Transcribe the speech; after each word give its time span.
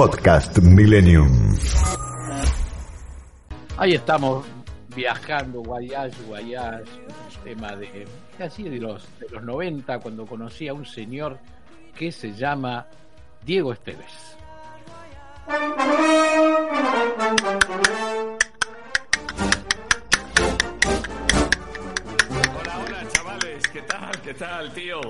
Podcast 0.00 0.56
Millennium. 0.60 1.54
Ahí 3.76 3.92
estamos 3.92 4.46
viajando, 4.96 5.60
guayas, 5.60 6.14
guayas, 6.26 6.80
un 6.88 7.44
tema 7.44 7.76
de 7.76 8.06
casi 8.38 8.62
de 8.62 8.78
los, 8.78 9.06
de 9.18 9.28
los 9.28 9.42
90, 9.42 9.98
cuando 9.98 10.24
conocí 10.24 10.68
a 10.68 10.72
un 10.72 10.86
señor 10.86 11.38
que 11.94 12.10
se 12.12 12.32
llama 12.32 12.86
Diego 13.44 13.74
Esteves. 13.74 14.38
Hola, 22.56 22.78
hola, 22.86 23.08
chavales, 23.12 23.68
¿qué 23.70 23.82
tal? 23.82 24.20
¿Qué 24.22 24.32
tal, 24.32 24.72
tío? 24.72 25.00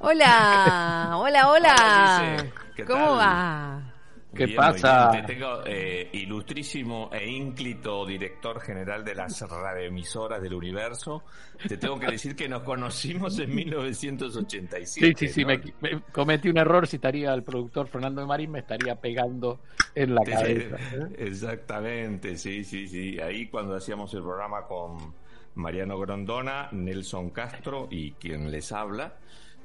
Hola, 0.00 1.12
hola, 1.14 1.48
hola. 1.48 1.48
Hola, 1.50 2.46
¿qué 2.74 2.84
¿Cómo 2.84 3.16
tal? 3.16 3.18
va? 3.20 3.89
¿Qué 4.34 4.46
Bien, 4.46 4.56
pasa? 4.56 5.10
Te 5.10 5.22
tengo 5.22 5.62
eh, 5.66 6.08
ilustrísimo 6.12 7.10
e 7.12 7.28
ínclito 7.28 8.06
director 8.06 8.60
general 8.60 9.04
de 9.04 9.14
las 9.14 9.40
radioemisoras 9.40 10.40
del 10.40 10.54
universo. 10.54 11.24
Te 11.66 11.76
tengo 11.76 11.98
que 11.98 12.06
decir 12.06 12.36
que 12.36 12.48
nos 12.48 12.62
conocimos 12.62 13.38
en 13.40 13.54
1987. 13.54 14.86
Sí, 14.86 15.26
sí, 15.26 15.32
sí, 15.32 15.42
¿no? 15.42 15.48
me, 15.48 15.60
me 15.80 16.02
cometí 16.12 16.48
un 16.48 16.58
error. 16.58 16.86
Si 16.86 16.96
estaría 16.96 17.34
el 17.34 17.42
productor 17.42 17.88
Fernando 17.88 18.20
de 18.20 18.26
Marín, 18.28 18.52
me 18.52 18.60
estaría 18.60 18.94
pegando 18.94 19.60
en 19.94 20.14
la 20.14 20.22
cabeza. 20.22 20.76
sí, 20.78 20.96
Exactamente, 21.18 22.36
sí, 22.36 22.62
sí, 22.62 22.86
sí. 22.86 23.18
Ahí 23.20 23.48
cuando 23.48 23.74
hacíamos 23.74 24.14
el 24.14 24.22
programa 24.22 24.62
con 24.66 25.12
Mariano 25.56 25.98
Grondona, 25.98 26.68
Nelson 26.72 27.30
Castro 27.30 27.88
y 27.90 28.12
quien 28.12 28.50
les 28.50 28.70
habla. 28.72 29.14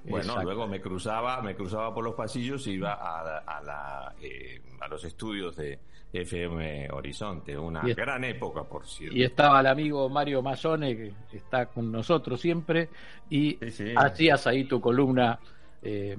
Bueno, 0.07 0.25
Exacto. 0.25 0.43
luego 0.43 0.67
me 0.67 0.79
cruzaba, 0.81 1.41
me 1.41 1.55
cruzaba 1.55 1.93
por 1.93 2.03
los 2.03 2.13
pasillos 2.15 2.65
y 2.67 2.71
iba 2.73 2.93
a, 2.93 3.39
a 3.39 3.61
la, 3.63 4.13
eh, 4.21 4.61
a 4.79 4.87
los 4.87 5.03
estudios 5.03 5.55
de 5.55 5.79
FM 6.13 6.89
Horizonte. 6.91 7.57
Una 7.57 7.81
Y 7.85 7.91
es- 7.91 7.95
gran 7.97 8.23
época, 8.23 8.63
por 8.63 8.85
cierto. 8.85 9.15
Y 9.17 9.23
estaba 9.23 9.59
el 9.59 9.67
amigo 9.67 10.07
Mario 10.09 10.41
Mazzone, 10.41 10.95
que 10.95 11.13
está 11.33 11.65
con 11.65 11.91
nosotros 11.91 12.39
siempre, 12.39 12.89
y 13.29 13.57
Sí, 13.61 13.71
sí. 13.71 13.93
hacías 13.95 14.45
ahí 14.47 14.65
tu 14.65 14.79
columna 14.79 15.39
eh, 15.87 16.17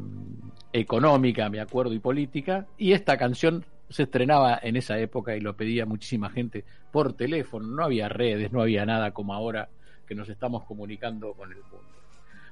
económica, 0.72 1.48
me 1.48 1.60
acuerdo, 1.60 1.92
y 1.92 1.98
política, 1.98 2.66
y 2.78 2.92
esta 2.92 3.16
canción 3.16 3.64
se 3.88 4.04
estrenaba 4.04 4.58
en 4.62 4.76
esa 4.76 4.98
época 4.98 5.36
y 5.36 5.40
lo 5.40 5.56
pedía 5.56 5.86
muchísima 5.86 6.28
gente 6.30 6.64
por 6.92 7.12
teléfono, 7.14 7.66
no 7.68 7.84
había 7.84 8.08
redes, 8.08 8.50
no 8.52 8.60
había 8.62 8.84
nada 8.84 9.12
como 9.12 9.32
ahora 9.34 9.68
que 10.06 10.14
nos 10.14 10.28
estamos 10.28 10.64
comunicando 10.64 11.32
con 11.34 11.50
el 11.50 11.58
mundo. 11.58 11.78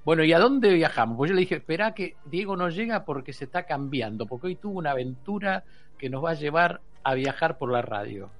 Bueno, 0.04 0.22
¿y 0.24 0.32
a 0.32 0.38
dónde 0.38 0.72
viajamos? 0.74 1.16
Pues 1.16 1.30
yo 1.30 1.34
le 1.34 1.40
dije, 1.40 1.56
espera 1.56 1.94
que 1.94 2.16
Diego 2.26 2.56
no 2.56 2.68
llega 2.68 3.04
porque 3.04 3.32
se 3.32 3.44
está 3.44 3.64
cambiando, 3.64 4.26
porque 4.26 4.48
hoy 4.48 4.56
tuvo 4.56 4.78
una 4.78 4.90
aventura 4.90 5.64
que 5.98 6.10
nos 6.10 6.22
va 6.24 6.30
a 6.32 6.34
llevar 6.34 6.80
a 7.02 7.14
viajar 7.14 7.56
por 7.56 7.72
la 7.72 7.80
radio. 7.82 8.30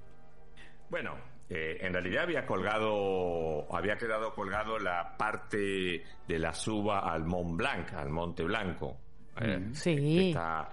Bueno, 0.91 1.15
eh, 1.49 1.79
en 1.81 1.93
realidad 1.93 2.25
había 2.25 2.45
colgado, 2.47 3.67
había 3.75 3.97
quedado 3.97 4.35
colgado 4.35 4.79
la 4.79 5.17
parte 5.17 6.03
de 6.29 6.39
la 6.39 6.53
suba 6.53 7.01
al 7.01 7.25
Mont 7.25 7.57
Blanc, 7.57 7.93
al 7.95 8.11
Monte 8.11 8.43
Blanco. 8.45 8.99
Eh, 9.41 9.59
Mm, 9.59 9.75
Sí. 9.75 9.95
que 9.97 10.29
Está 10.29 10.69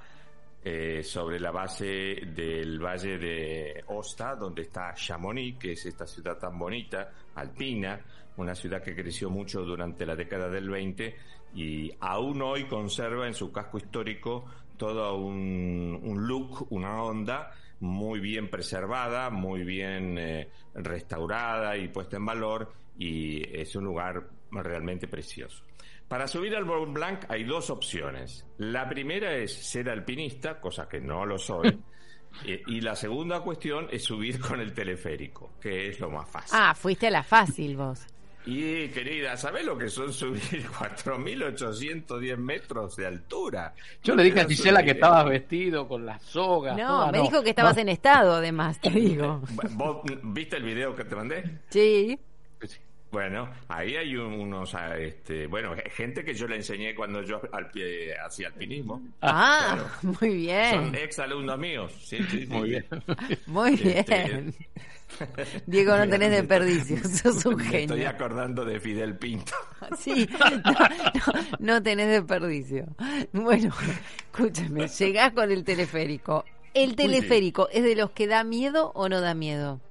eh, 0.64 1.02
sobre 1.04 1.40
la 1.40 1.50
base 1.50 2.22
del 2.36 2.80
valle 2.80 3.18
de 3.18 3.84
Osta, 3.88 4.36
donde 4.36 4.62
está 4.62 4.94
Chamonix, 4.94 5.58
que 5.58 5.72
es 5.72 5.86
esta 5.88 6.06
ciudad 6.06 6.38
tan 6.38 6.58
bonita, 6.60 7.12
alpina, 7.36 8.00
una 8.38 8.54
ciudad 8.54 8.82
que 8.82 8.96
creció 8.96 9.30
mucho 9.30 9.64
durante 9.64 10.06
la 10.06 10.16
década 10.16 10.50
del 10.50 10.70
20 10.70 11.16
y 11.56 11.92
aún 12.00 12.42
hoy 12.42 12.66
conserva 12.66 13.28
en 13.28 13.34
su 13.34 13.52
casco 13.52 13.78
histórico 13.78 14.46
todo 14.78 15.16
un, 15.18 16.00
look, 16.28 16.68
una 16.72 17.04
onda 17.04 17.52
muy 17.80 18.20
bien 18.20 18.50
preservada, 18.50 19.30
muy 19.30 19.64
bien 19.64 20.18
eh, 20.18 20.50
restaurada 20.76 21.76
y 21.78 21.88
puesta 21.88 22.18
en 22.18 22.26
valor 22.26 22.72
y 22.98 23.44
es 23.58 23.76
un 23.76 23.86
lugar 23.86 24.28
realmente 24.52 25.08
precioso. 25.08 25.64
Para 26.08 26.28
subir 26.28 26.56
al 26.56 26.66
Mont 26.66 26.94
Blanc 26.94 27.26
hay 27.30 27.46
dos 27.46 27.70
opciones. 27.70 28.46
La 28.58 28.90
primera 28.90 29.34
es 29.34 29.54
ser 29.54 29.90
alpinista, 29.90 30.60
cosa 30.60 30.90
que 30.90 31.00
no 31.00 31.26
lo 31.26 31.38
soy. 31.38 31.80
Eh, 32.46 32.64
y 32.66 32.80
la 32.80 32.96
segunda 32.96 33.42
cuestión 33.42 33.90
es 33.92 34.06
subir 34.06 34.40
con 34.40 34.62
el 34.62 34.74
teleférico, 34.74 35.52
que 35.60 35.90
es 35.90 36.00
lo 36.00 36.10
más 36.10 36.30
fácil. 36.30 36.58
Ah, 36.58 36.74
fuiste 36.74 37.08
a 37.08 37.12
la 37.12 37.24
fácil 37.24 37.76
vos. 37.76 38.08
Y 38.46 38.88
querida, 38.88 39.38
¿sabés 39.38 39.66
lo 39.66 39.78
que 39.78 39.88
son 39.88 40.12
subir 40.12 40.42
4.810 40.80 42.38
metros 42.38 42.96
de 42.96 43.06
altura? 43.06 43.76
Yo 44.04 44.16
le 44.16 44.24
dije 44.24 44.42
a 44.42 44.46
Gisela 44.46 44.84
que 44.84 44.92
estabas 44.92 45.26
vestido 45.26 45.88
con 45.88 46.06
las 46.06 46.24
sogas. 46.24 46.76
No, 46.76 46.88
toda, 46.88 47.12
me 47.12 47.22
dijo 47.22 47.44
que 47.44 47.52
estabas 47.52 47.78
en 47.78 47.90
estado, 47.90 48.36
además, 48.36 48.80
te 48.80 48.90
digo. 48.90 49.42
¿Vos 49.72 50.02
viste 50.24 50.58
el 50.58 50.64
video 50.64 50.96
que 50.96 51.04
te 51.04 51.16
mandé? 51.16 51.60
Sí. 51.70 52.20
Bueno, 53.12 53.50
ahí 53.68 53.96
hay 53.98 54.16
un- 54.16 54.34
unos, 54.40 54.74
ah, 54.74 54.98
este, 54.98 55.46
bueno, 55.48 55.76
gente 55.94 56.24
que 56.24 56.34
yo 56.34 56.48
le 56.48 56.56
enseñé 56.56 56.96
cuando 56.96 57.22
yo 57.22 57.42
al 57.52 57.70
pie, 57.70 58.18
hacía 58.18 58.48
alpinismo. 58.48 59.02
Ah, 59.22 59.74
claro. 59.74 59.90
muy 60.04 60.16
Son 60.16 60.38
bien. 60.38 60.96
ex 60.96 61.20
alumnos 61.20 61.60
míos. 61.60 61.92
Sí, 62.02 62.20
sí, 62.30 62.42
sí. 62.42 62.48
Muy 62.48 62.70
bien. 62.70 62.86
Muy 63.48 63.74
Este, 63.84 64.24
bien. 64.24 64.56
Diego, 65.68 65.98
no 65.98 66.08
tenés 66.08 66.32
desperdicio, 66.32 66.98
sos 67.04 67.46
un 67.46 67.58
Me 67.58 67.64
estoy 67.66 67.80
genio. 67.98 68.10
acordando 68.10 68.64
de 68.64 68.80
Fidel 68.80 69.18
Pinto. 69.18 69.52
Sí, 70.00 70.28
no, 70.40 70.50
no, 70.72 71.34
no 71.60 71.84
tenés 71.84 72.08
desperdicio. 72.08 72.86
Bueno, 73.34 73.74
escúchame, 74.32 74.88
llegás 74.88 75.34
con 75.34 75.52
el 75.52 75.66
teleférico. 75.66 76.46
¿El 76.74 76.96
teleférico 76.96 77.68
es 77.74 77.84
de 77.84 77.96
los 77.98 78.12
que 78.12 78.28
da 78.28 78.46
miedo 78.46 78.94
o 78.96 79.10
no 79.10 79.20
da 79.20 79.34
miedo? 79.34 79.82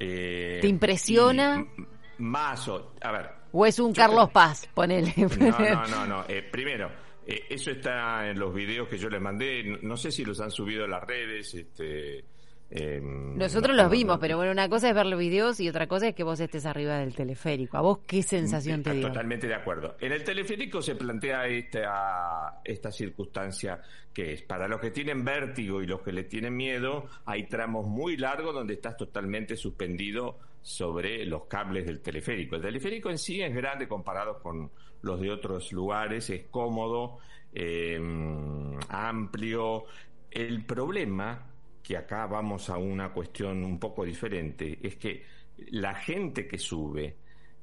Eh, 0.00 0.58
¿Te 0.60 0.66
impresiona? 0.66 1.64
y, 1.78 1.82
m- 2.20 2.28
más 2.28 2.68
o, 2.68 2.94
a 3.00 3.12
ver. 3.12 3.26
¿O 3.52 3.66
es 3.66 3.78
un 3.80 3.92
Carlos 3.92 4.28
te- 4.28 4.34
Paz? 4.34 4.68
Ponele. 4.74 5.12
No, 5.16 5.58
no, 5.58 5.86
no, 5.88 6.06
no. 6.06 6.24
Eh, 6.28 6.42
primero, 6.50 6.90
eh, 7.26 7.44
eso 7.50 7.70
está 7.70 8.28
en 8.28 8.38
los 8.38 8.54
videos 8.54 8.88
que 8.88 8.98
yo 8.98 9.08
les 9.08 9.20
mandé. 9.20 9.64
No, 9.64 9.78
no 9.82 9.96
sé 9.96 10.10
si 10.12 10.24
los 10.24 10.40
han 10.40 10.50
subido 10.50 10.84
a 10.84 10.88
las 10.88 11.02
redes. 11.02 11.52
Este, 11.54 12.24
em, 12.70 13.36
Nosotros 13.36 13.76
no, 13.76 13.82
los 13.82 13.90
vimos, 13.90 14.18
pero 14.20 14.36
bueno, 14.36 14.52
una 14.52 14.68
cosa 14.68 14.88
es 14.88 14.94
ver 14.94 15.06
los 15.06 15.18
videos 15.18 15.58
y 15.58 15.68
otra 15.68 15.88
cosa 15.88 16.06
es 16.08 16.14
que 16.14 16.22
vos 16.22 16.38
estés 16.38 16.64
arriba 16.66 16.98
del 16.98 17.14
teleférico. 17.14 17.76
¿A 17.76 17.80
vos 17.80 17.98
qué 18.06 18.22
sensación 18.22 18.84
te 18.84 18.90
Ah, 18.90 18.92
dio? 18.94 19.08
Totalmente 19.08 19.48
de 19.48 19.54
acuerdo. 19.54 19.96
En 20.00 20.12
el 20.12 20.22
teleférico 20.22 20.80
se 20.80 20.94
plantea 20.94 21.46
esta, 21.48 22.60
esta 22.64 22.92
circunstancia 22.92 23.80
que 24.12 24.32
es 24.32 24.42
para 24.42 24.68
los 24.68 24.80
que 24.80 24.90
tienen 24.92 25.24
vértigo 25.24 25.82
y 25.82 25.86
los 25.86 26.02
que 26.02 26.12
le 26.12 26.24
tienen 26.24 26.56
miedo, 26.56 27.06
hay 27.24 27.44
tramos 27.48 27.86
muy 27.86 28.16
largos 28.16 28.54
donde 28.54 28.74
estás 28.74 28.96
totalmente 28.96 29.56
suspendido 29.56 30.38
sobre 30.62 31.24
los 31.24 31.44
cables 31.44 31.86
del 31.86 32.00
teleférico. 32.00 32.56
El 32.56 32.62
teleférico 32.62 33.10
en 33.10 33.18
sí 33.18 33.42
es 33.42 33.54
grande 33.54 33.88
comparado 33.88 34.40
con 34.42 34.70
los 35.02 35.20
de 35.20 35.30
otros 35.30 35.72
lugares, 35.72 36.28
es 36.30 36.46
cómodo, 36.50 37.18
eh, 37.52 37.98
amplio. 38.88 39.84
El 40.30 40.64
problema, 40.64 41.46
que 41.82 41.96
acá 41.96 42.26
vamos 42.26 42.70
a 42.70 42.76
una 42.76 43.12
cuestión 43.12 43.64
un 43.64 43.78
poco 43.78 44.04
diferente, 44.04 44.78
es 44.82 44.96
que 44.96 45.24
la 45.70 45.94
gente 45.94 46.46
que 46.46 46.58
sube, 46.58 47.16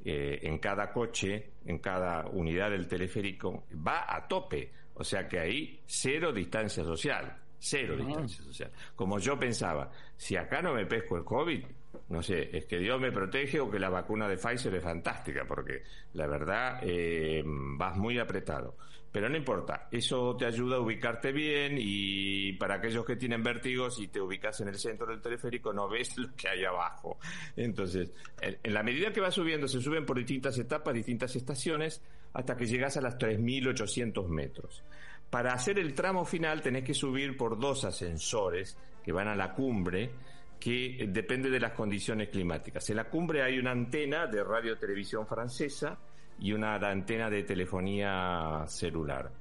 eh, 0.03 0.39
en 0.43 0.59
cada 0.59 0.91
coche, 0.91 1.51
en 1.65 1.79
cada 1.79 2.27
unidad 2.27 2.71
del 2.71 2.87
teleférico, 2.87 3.65
va 3.85 4.05
a 4.07 4.27
tope. 4.27 4.71
O 4.93 5.03
sea 5.03 5.27
que 5.27 5.39
ahí 5.39 5.81
cero 5.85 6.31
distancia 6.31 6.83
social. 6.83 7.37
Cero 7.59 7.95
distancia 7.95 8.43
social. 8.43 8.71
Como 8.95 9.19
yo 9.19 9.37
pensaba, 9.37 9.91
si 10.15 10.35
acá 10.35 10.61
no 10.61 10.73
me 10.73 10.85
pesco 10.85 11.17
el 11.17 11.23
COVID, 11.23 11.65
no 12.09 12.23
sé, 12.23 12.55
es 12.55 12.65
que 12.65 12.77
Dios 12.77 12.99
me 12.99 13.11
protege 13.11 13.59
o 13.59 13.69
que 13.69 13.79
la 13.79 13.89
vacuna 13.89 14.27
de 14.27 14.37
Pfizer 14.37 14.73
es 14.75 14.83
fantástica, 14.83 15.45
porque 15.45 15.83
la 16.13 16.27
verdad 16.27 16.79
eh, 16.81 17.43
vas 17.45 17.97
muy 17.97 18.17
apretado. 18.17 18.77
Pero 19.11 19.29
no 19.29 19.37
importa, 19.37 19.87
eso 19.91 20.35
te 20.37 20.45
ayuda 20.45 20.77
a 20.77 20.79
ubicarte 20.79 21.31
bien 21.31 21.75
y 21.79 22.53
para 22.53 22.75
aquellos 22.75 23.05
que 23.05 23.15
tienen 23.15 23.41
vértigo, 23.41 23.89
si 23.89 24.09
te 24.09 24.21
ubicas 24.21 24.59
en 24.61 24.67
el 24.67 24.75
centro 24.77 25.07
del 25.07 25.21
teleférico 25.21 25.73
no 25.73 25.89
ves 25.89 26.17
lo 26.17 26.35
que 26.35 26.49
hay 26.49 26.63
abajo. 26.65 27.17
Entonces, 27.55 28.11
en, 28.41 28.57
en 28.61 28.73
la 28.73 28.83
medida 28.83 29.11
que 29.11 29.21
vas 29.21 29.33
subiendo, 29.33 29.67
se 29.67 29.81
suben 29.81 30.05
por 30.05 30.17
distintas 30.17 30.57
etapas, 30.59 30.93
distintas 30.93 31.35
estaciones, 31.35 32.01
hasta 32.33 32.55
que 32.55 32.67
llegas 32.67 32.97
a 32.97 33.01
las 33.01 33.17
3.800 33.17 34.27
metros. 34.27 34.83
Para 35.29 35.53
hacer 35.53 35.79
el 35.79 35.93
tramo 35.93 36.23
final 36.23 36.61
tenés 36.61 36.83
que 36.83 36.93
subir 36.93 37.35
por 37.35 37.59
dos 37.59 37.83
ascensores 37.83 38.77
que 39.03 39.11
van 39.11 39.27
a 39.27 39.35
la 39.35 39.53
cumbre, 39.53 40.11
que 40.59 41.07
depende 41.09 41.49
de 41.49 41.59
las 41.59 41.73
condiciones 41.73 42.29
climáticas. 42.29 42.89
En 42.89 42.97
la 42.97 43.05
cumbre 43.05 43.43
hay 43.43 43.59
una 43.59 43.71
antena 43.71 44.27
de 44.27 44.43
radio 44.43 44.77
televisión 44.77 45.27
francesa 45.27 45.97
y 46.39 46.51
una 46.51 46.75
antena 46.75 47.29
de 47.29 47.43
telefonía 47.43 48.63
celular. 48.67 49.31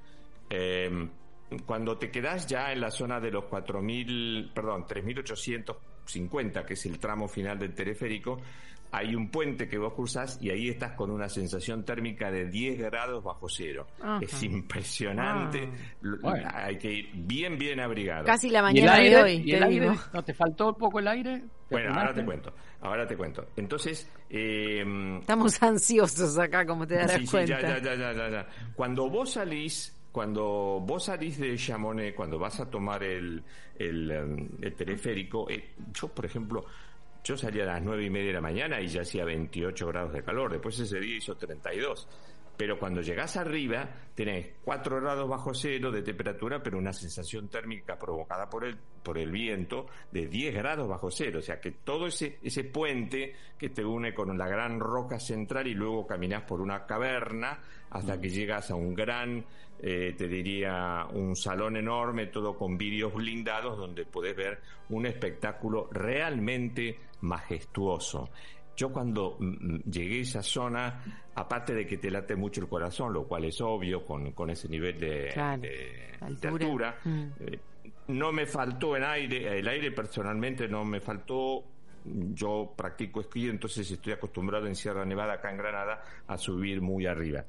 Eh, 0.48 1.08
cuando 1.64 1.96
te 1.96 2.10
quedas 2.10 2.46
ya 2.46 2.72
en 2.72 2.80
la 2.80 2.90
zona 2.90 3.20
de 3.20 3.30
los 3.30 3.44
4.000, 3.44 4.52
perdón, 4.52 4.86
3.850, 6.06 6.64
que 6.64 6.74
es 6.74 6.86
el 6.86 6.98
tramo 6.98 7.28
final 7.28 7.58
del 7.58 7.74
teleférico, 7.74 8.40
hay 8.92 9.14
un 9.16 9.30
puente 9.30 9.68
que 9.68 9.78
vos 9.78 9.92
cruzás 9.94 10.38
y 10.40 10.50
ahí 10.50 10.68
estás 10.68 10.92
con 10.92 11.10
una 11.10 11.28
sensación 11.28 11.84
térmica 11.84 12.30
de 12.30 12.46
10 12.46 12.78
grados 12.78 13.22
bajo 13.22 13.48
cero. 13.48 13.86
Ajá. 14.00 14.20
Es 14.22 14.42
impresionante. 14.42 15.68
Bueno. 16.22 16.48
Hay 16.54 16.78
que 16.78 16.92
ir 16.92 17.10
bien, 17.12 17.58
bien 17.58 17.80
abrigado. 17.80 18.24
Casi 18.24 18.48
la 18.48 18.58
¿Y 18.58 18.78
el 18.78 18.84
mañana 18.84 18.94
de 18.94 19.02
aire? 19.02 19.22
hoy, 19.22 19.32
¿Y 19.32 19.50
te 19.50 19.56
el 19.56 19.62
aire? 19.64 19.90
¿No 20.12 20.22
te 20.24 20.34
faltó 20.34 20.68
un 20.68 20.74
poco 20.76 21.00
el 21.00 21.08
aire? 21.08 21.40
¿Te 21.68 21.74
Bueno, 21.74 21.94
ahora 21.94 22.14
te 22.14 22.24
cuento. 22.24 22.52
Ahora 22.80 23.06
te 23.06 23.16
cuento. 23.16 23.46
Entonces, 23.56 24.08
eh, 24.30 25.18
Estamos 25.20 25.60
ansiosos 25.62 26.38
acá, 26.38 26.64
como 26.64 26.86
te 26.86 26.94
darás 26.94 27.12
Sí, 27.16 27.26
sí, 27.26 27.30
cuenta. 27.32 27.60
ya, 27.60 27.78
ya, 27.82 27.94
ya, 27.96 28.12
ya, 28.12 28.30
ya. 28.30 28.46
Cuando 28.76 29.10
vos 29.10 29.32
salís, 29.32 29.95
cuando 30.16 30.80
vos 30.82 31.04
salís 31.04 31.36
de 31.36 31.54
Chamonix, 31.58 32.14
cuando 32.16 32.38
vas 32.38 32.58
a 32.58 32.70
tomar 32.70 33.02
el, 33.02 33.42
el, 33.78 34.10
em, 34.10 34.48
el 34.62 34.72
teleférico, 34.72 35.46
eh, 35.50 35.74
yo, 35.92 36.08
por 36.08 36.24
ejemplo, 36.24 36.64
yo 37.22 37.36
salí 37.36 37.60
a 37.60 37.66
las 37.66 37.82
nueve 37.82 38.06
y 38.06 38.08
media 38.08 38.28
de 38.28 38.32
la 38.32 38.40
mañana 38.40 38.80
y 38.80 38.88
ya 38.88 39.02
hacía 39.02 39.26
28 39.26 39.86
grados 39.88 40.14
de 40.14 40.22
calor. 40.22 40.52
Después 40.52 40.78
ese 40.78 41.00
día 41.00 41.18
hizo 41.18 41.36
32. 41.36 42.08
Pero 42.56 42.78
cuando 42.78 43.02
llegás 43.02 43.36
arriba, 43.36 43.88
tenés 44.14 44.54
4 44.64 45.00
grados 45.00 45.28
bajo 45.28 45.52
cero 45.52 45.90
de 45.90 46.02
temperatura, 46.02 46.62
pero 46.62 46.78
una 46.78 46.92
sensación 46.92 47.48
térmica 47.48 47.98
provocada 47.98 48.48
por 48.48 48.64
el, 48.64 48.76
por 49.02 49.18
el 49.18 49.30
viento 49.30 49.86
de 50.10 50.26
10 50.26 50.54
grados 50.54 50.88
bajo 50.88 51.10
cero. 51.10 51.40
O 51.40 51.42
sea 51.42 51.60
que 51.60 51.72
todo 51.72 52.06
ese, 52.06 52.38
ese 52.42 52.64
puente 52.64 53.34
que 53.58 53.68
te 53.68 53.84
une 53.84 54.14
con 54.14 54.36
la 54.38 54.48
gran 54.48 54.80
roca 54.80 55.20
central 55.20 55.66
y 55.66 55.74
luego 55.74 56.06
caminás 56.06 56.42
por 56.44 56.60
una 56.60 56.86
caverna 56.86 57.60
hasta 57.90 58.20
que 58.20 58.28
llegas 58.28 58.70
a 58.70 58.74
un 58.74 58.94
gran, 58.94 59.44
eh, 59.78 60.14
te 60.16 60.26
diría, 60.26 61.06
un 61.12 61.36
salón 61.36 61.76
enorme, 61.76 62.26
todo 62.26 62.56
con 62.56 62.76
vídeos 62.76 63.14
blindados, 63.14 63.78
donde 63.78 64.04
podés 64.04 64.34
ver 64.34 64.60
un 64.88 65.06
espectáculo 65.06 65.88
realmente 65.92 66.98
majestuoso. 67.20 68.30
Yo 68.76 68.92
cuando 68.92 69.36
mm, 69.40 69.44
mm, 69.76 69.82
llegué 69.90 70.18
a 70.18 70.22
esa 70.22 70.42
zona, 70.42 71.02
aparte 71.34 71.74
de 71.74 71.86
que 71.86 71.96
te 71.98 72.10
late 72.10 72.36
mucho 72.36 72.60
el 72.60 72.68
corazón, 72.68 73.12
lo 73.12 73.26
cual 73.26 73.44
es 73.46 73.60
obvio 73.60 74.04
con, 74.04 74.32
con 74.32 74.50
ese 74.50 74.68
nivel 74.68 75.00
de, 75.00 75.30
Claro, 75.32 75.62
de- 75.62 76.16
de 76.20 76.48
altura. 76.48 76.98
Mm. 77.04 77.24
eh, 77.40 77.60
no 78.08 78.30
me 78.32 78.46
faltó 78.46 78.96
en 78.96 79.04
aire, 79.04 79.58
el 79.58 79.66
aire 79.66 79.90
personalmente 79.92 80.68
no 80.68 80.84
me 80.84 81.00
faltó. 81.00 81.64
Yo 82.04 82.72
practico 82.76 83.20
esquí, 83.20 83.48
entonces 83.48 83.90
estoy 83.90 84.12
acostumbrado 84.12 84.66
en 84.68 84.76
Sierra 84.76 85.04
Nevada, 85.04 85.32
acá 85.34 85.50
en 85.50 85.56
Granada, 85.56 86.02
a 86.28 86.38
subir 86.38 86.80
muy 86.80 87.04
arriba. 87.06 87.44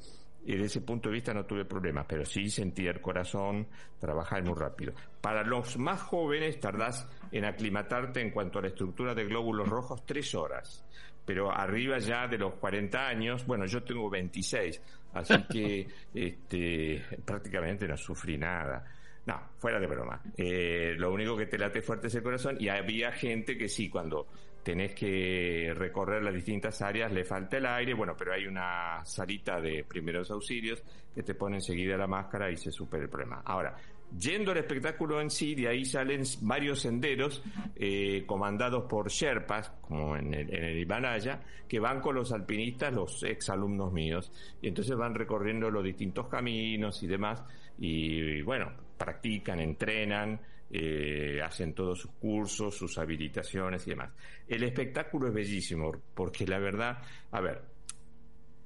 Y 0.45 0.53
desde 0.53 0.65
ese 0.65 0.81
punto 0.81 1.09
de 1.09 1.13
vista 1.15 1.31
no 1.33 1.45
tuve 1.45 1.65
problemas, 1.65 2.05
pero 2.07 2.25
sí 2.25 2.49
sentí 2.49 2.87
el 2.87 2.99
corazón 3.01 3.67
trabajar 3.99 4.43
muy 4.43 4.55
rápido. 4.55 4.93
Para 5.21 5.43
los 5.43 5.77
más 5.77 6.01
jóvenes 6.01 6.59
tardás 6.59 7.07
en 7.31 7.45
aclimatarte 7.45 8.21
en 8.21 8.31
cuanto 8.31 8.57
a 8.57 8.61
la 8.63 8.69
estructura 8.69 9.13
de 9.13 9.25
glóbulos 9.25 9.67
rojos 9.69 10.03
tres 10.05 10.33
horas. 10.33 10.83
Pero 11.27 11.51
arriba 11.51 11.97
ya 11.97 12.25
de 12.25 12.37
los 12.37 12.53
40 12.53 13.05
años, 13.05 13.45
bueno, 13.45 13.65
yo 13.65 13.83
tengo 13.83 14.09
26, 14.09 14.81
así 15.13 15.43
que 15.51 15.85
este, 16.13 17.03
prácticamente 17.25 17.85
no 17.85 17.97
sufrí 17.97 18.37
nada. 18.37 18.85
No, 19.25 19.37
fuera 19.57 19.77
de 19.77 19.87
broma. 19.87 20.21
Eh, 20.37 20.95
lo 20.97 21.11
único 21.11 21.35
que 21.35 21.47
te 21.47 21.57
late 21.57 21.81
fuerte 21.81 22.07
es 22.07 22.15
el 22.15 22.23
corazón 22.23 22.55
y 22.61 22.69
había 22.69 23.11
gente 23.11 23.57
que 23.57 23.67
sí, 23.67 23.89
cuando 23.89 24.25
tenés 24.63 24.95
que 24.95 25.73
recorrer 25.75 26.23
las 26.23 26.33
distintas 26.33 26.81
áreas 26.81 27.11
le 27.11 27.25
falta 27.25 27.57
el 27.57 27.65
aire, 27.65 27.93
bueno, 27.93 28.15
pero 28.17 28.33
hay 28.33 28.47
una 28.47 29.03
salita 29.03 29.59
de 29.59 29.83
primeros 29.83 30.31
auxilios 30.31 30.81
que 31.13 31.23
te 31.23 31.35
pone 31.35 31.57
enseguida 31.57 31.97
la 31.97 32.07
máscara 32.07 32.49
y 32.49 32.55
se 32.55 32.71
supera 32.71 33.03
el 33.03 33.09
problema. 33.09 33.41
Ahora, 33.43 33.75
yendo 34.17 34.51
al 34.51 34.57
espectáculo 34.57 35.19
en 35.21 35.29
sí, 35.29 35.55
de 35.55 35.67
ahí 35.67 35.85
salen 35.85 36.23
varios 36.41 36.81
senderos 36.81 37.43
eh, 37.75 38.23
comandados 38.25 38.83
por 38.83 39.09
Sherpas, 39.09 39.69
como 39.81 40.15
en 40.15 40.33
el, 40.33 40.53
en 40.53 40.77
Himalaya, 40.77 41.41
que 41.67 41.79
van 41.79 41.99
con 41.99 42.15
los 42.15 42.31
alpinistas, 42.31 42.93
los 42.93 43.23
ex 43.23 43.49
alumnos 43.49 43.91
míos, 43.91 44.31
y 44.61 44.67
entonces 44.67 44.95
van 44.95 45.15
recorriendo 45.15 45.69
los 45.69 45.83
distintos 45.83 46.27
caminos 46.27 47.01
y 47.03 47.07
demás, 47.07 47.43
y 47.77 48.41
bueno, 48.41 48.71
practican, 48.97 49.59
entrenan, 49.59 50.39
eh, 50.69 51.41
hacen 51.43 51.73
todos 51.73 51.99
sus 51.99 52.11
cursos, 52.11 52.75
sus 52.75 52.97
habilitaciones 52.97 53.85
y 53.87 53.91
demás. 53.91 54.11
El 54.47 54.63
espectáculo 54.63 55.27
es 55.27 55.33
bellísimo, 55.33 55.91
porque 56.13 56.45
la 56.45 56.59
verdad, 56.59 56.99
a 57.31 57.41
ver, 57.41 57.61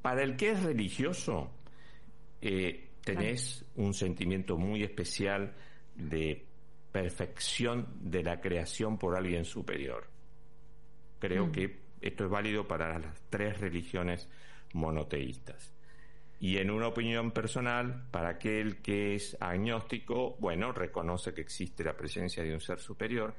para 0.01 0.23
el 0.23 0.35
que 0.35 0.51
es 0.51 0.63
religioso, 0.63 1.51
eh, 2.41 2.90
tenés 3.03 3.65
un 3.75 3.93
sentimiento 3.93 4.57
muy 4.57 4.83
especial 4.83 5.53
de 5.95 6.45
perfección 6.91 7.87
de 8.01 8.23
la 8.23 8.39
creación 8.41 8.97
por 8.97 9.15
alguien 9.15 9.45
superior. 9.45 10.07
Creo 11.19 11.47
Mm. 11.47 11.51
que 11.51 11.79
esto 12.01 12.25
es 12.25 12.29
válido 12.29 12.67
para 12.67 12.97
las 12.99 13.21
tres 13.29 13.59
religiones 13.59 14.27
monoteístas. 14.73 15.73
Y 16.39 16.57
en 16.57 16.71
una 16.71 16.87
opinión 16.87 17.31
personal, 17.31 18.07
para 18.09 18.29
aquel 18.29 18.81
que 18.81 19.13
es 19.13 19.37
agnóstico, 19.39 20.35
bueno, 20.39 20.71
reconoce 20.71 21.33
que 21.33 21.41
existe 21.41 21.83
la 21.83 21.95
presencia 21.95 22.43
de 22.43 22.53
un 22.53 22.59
ser 22.59 22.79
superior. 22.79 23.35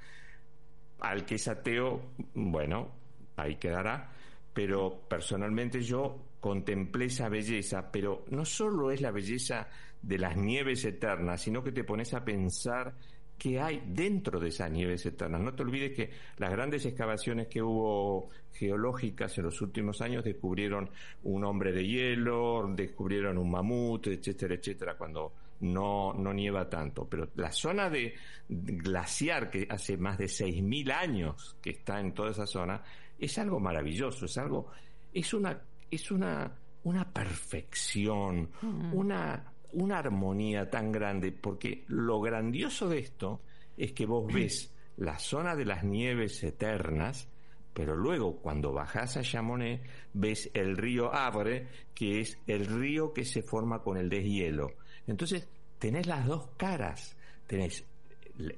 Al 1.00 1.24
que 1.24 1.34
es 1.34 1.48
ateo, 1.48 2.12
bueno, 2.34 2.92
ahí 3.36 3.56
quedará. 3.56 4.12
Pero 4.54 5.00
personalmente 5.08 5.80
yo 5.80 6.16
contemplé 6.42 7.04
esa 7.04 7.28
belleza, 7.28 7.92
pero 7.92 8.24
no 8.30 8.44
solo 8.44 8.90
es 8.90 9.00
la 9.00 9.12
belleza 9.12 9.68
de 10.02 10.18
las 10.18 10.36
nieves 10.36 10.84
eternas, 10.84 11.40
sino 11.40 11.62
que 11.62 11.70
te 11.70 11.84
pones 11.84 12.12
a 12.14 12.24
pensar 12.24 12.96
qué 13.38 13.60
hay 13.60 13.80
dentro 13.86 14.40
de 14.40 14.48
esas 14.48 14.68
nieves 14.68 15.06
eternas. 15.06 15.40
No 15.40 15.54
te 15.54 15.62
olvides 15.62 15.92
que 15.92 16.10
las 16.38 16.50
grandes 16.50 16.84
excavaciones 16.84 17.46
que 17.46 17.62
hubo 17.62 18.28
geológicas 18.52 19.38
en 19.38 19.44
los 19.44 19.62
últimos 19.62 20.00
años 20.00 20.24
descubrieron 20.24 20.90
un 21.22 21.44
hombre 21.44 21.70
de 21.70 21.86
hielo, 21.86 22.68
descubrieron 22.74 23.38
un 23.38 23.48
mamut, 23.48 24.08
etcétera, 24.08 24.56
etcétera, 24.56 24.96
cuando 24.96 25.32
no, 25.60 26.12
no 26.12 26.34
nieva 26.34 26.68
tanto. 26.68 27.08
Pero 27.08 27.28
la 27.36 27.52
zona 27.52 27.88
de 27.88 28.16
glaciar, 28.48 29.48
que 29.48 29.64
hace 29.70 29.96
más 29.96 30.18
de 30.18 30.24
6.000 30.24 30.92
años 30.92 31.56
que 31.62 31.70
está 31.70 32.00
en 32.00 32.12
toda 32.12 32.32
esa 32.32 32.48
zona, 32.48 32.82
es 33.16 33.38
algo 33.38 33.60
maravilloso, 33.60 34.24
es 34.24 34.36
algo, 34.38 34.72
es 35.12 35.32
una, 35.32 35.56
es 35.92 36.10
una, 36.10 36.50
una 36.84 37.12
perfección, 37.12 38.50
una, 38.92 39.52
una 39.72 39.98
armonía 39.98 40.70
tan 40.70 40.90
grande, 40.90 41.32
porque 41.32 41.84
lo 41.88 42.20
grandioso 42.20 42.88
de 42.88 42.98
esto 42.98 43.42
es 43.76 43.92
que 43.92 44.06
vos 44.06 44.32
ves 44.32 44.74
la 44.96 45.18
zona 45.18 45.54
de 45.54 45.66
las 45.66 45.84
nieves 45.84 46.42
eternas, 46.44 47.28
pero 47.74 47.94
luego 47.94 48.40
cuando 48.40 48.72
bajás 48.72 49.18
a 49.18 49.22
Chamonix 49.22 49.82
ves 50.14 50.50
el 50.54 50.78
río 50.78 51.12
Abre, 51.12 51.68
que 51.94 52.20
es 52.20 52.38
el 52.46 52.66
río 52.66 53.12
que 53.12 53.26
se 53.26 53.42
forma 53.42 53.82
con 53.82 53.98
el 53.98 54.08
deshielo. 54.08 54.72
Entonces 55.06 55.46
tenés 55.78 56.06
las 56.06 56.26
dos 56.26 56.48
caras, 56.56 57.18
tenés 57.46 57.84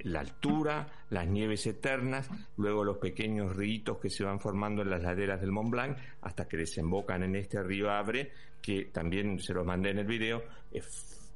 la 0.02 0.20
altura, 0.20 0.86
las 1.10 1.26
nieves 1.26 1.66
eternas, 1.66 2.28
luego 2.56 2.84
los 2.84 2.98
pequeños 2.98 3.54
ríos 3.54 3.98
que 3.98 4.10
se 4.10 4.24
van 4.24 4.40
formando 4.40 4.82
en 4.82 4.90
las 4.90 5.02
laderas 5.02 5.40
del 5.40 5.52
Mont 5.52 5.70
Blanc 5.70 5.98
hasta 6.22 6.46
que 6.48 6.56
desembocan 6.56 7.22
en 7.22 7.36
este 7.36 7.62
río 7.62 7.90
Abre, 7.90 8.32
que 8.60 8.86
también 8.86 9.38
se 9.38 9.54
los 9.54 9.64
mandé 9.64 9.90
en 9.90 9.98
el 9.98 10.06
video, 10.06 10.42
eh, 10.72 10.82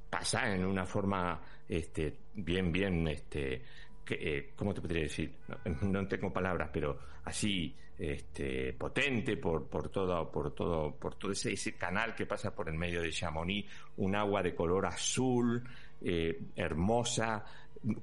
pasa 0.08 0.54
en 0.54 0.64
una 0.64 0.86
forma 0.86 1.40
este, 1.68 2.18
bien, 2.34 2.72
bien, 2.72 3.06
este, 3.08 3.62
eh, 4.10 4.52
¿cómo 4.56 4.72
te 4.72 4.80
podría 4.80 5.02
decir? 5.02 5.34
No, 5.82 5.88
no 5.88 6.08
tengo 6.08 6.32
palabras, 6.32 6.70
pero 6.72 6.98
así 7.24 7.74
este, 7.98 8.72
potente 8.74 9.36
por, 9.36 9.68
por 9.68 9.88
todo, 9.88 10.30
por 10.30 10.54
todo, 10.54 10.94
por 10.94 11.16
todo 11.16 11.32
ese, 11.32 11.52
ese 11.52 11.76
canal 11.76 12.14
que 12.14 12.26
pasa 12.26 12.54
por 12.54 12.68
el 12.68 12.78
medio 12.78 13.02
de 13.02 13.10
Chamonix, 13.10 13.68
un 13.96 14.14
agua 14.14 14.42
de 14.42 14.54
color 14.54 14.86
azul, 14.86 15.62
eh, 16.00 16.38
hermosa. 16.54 17.44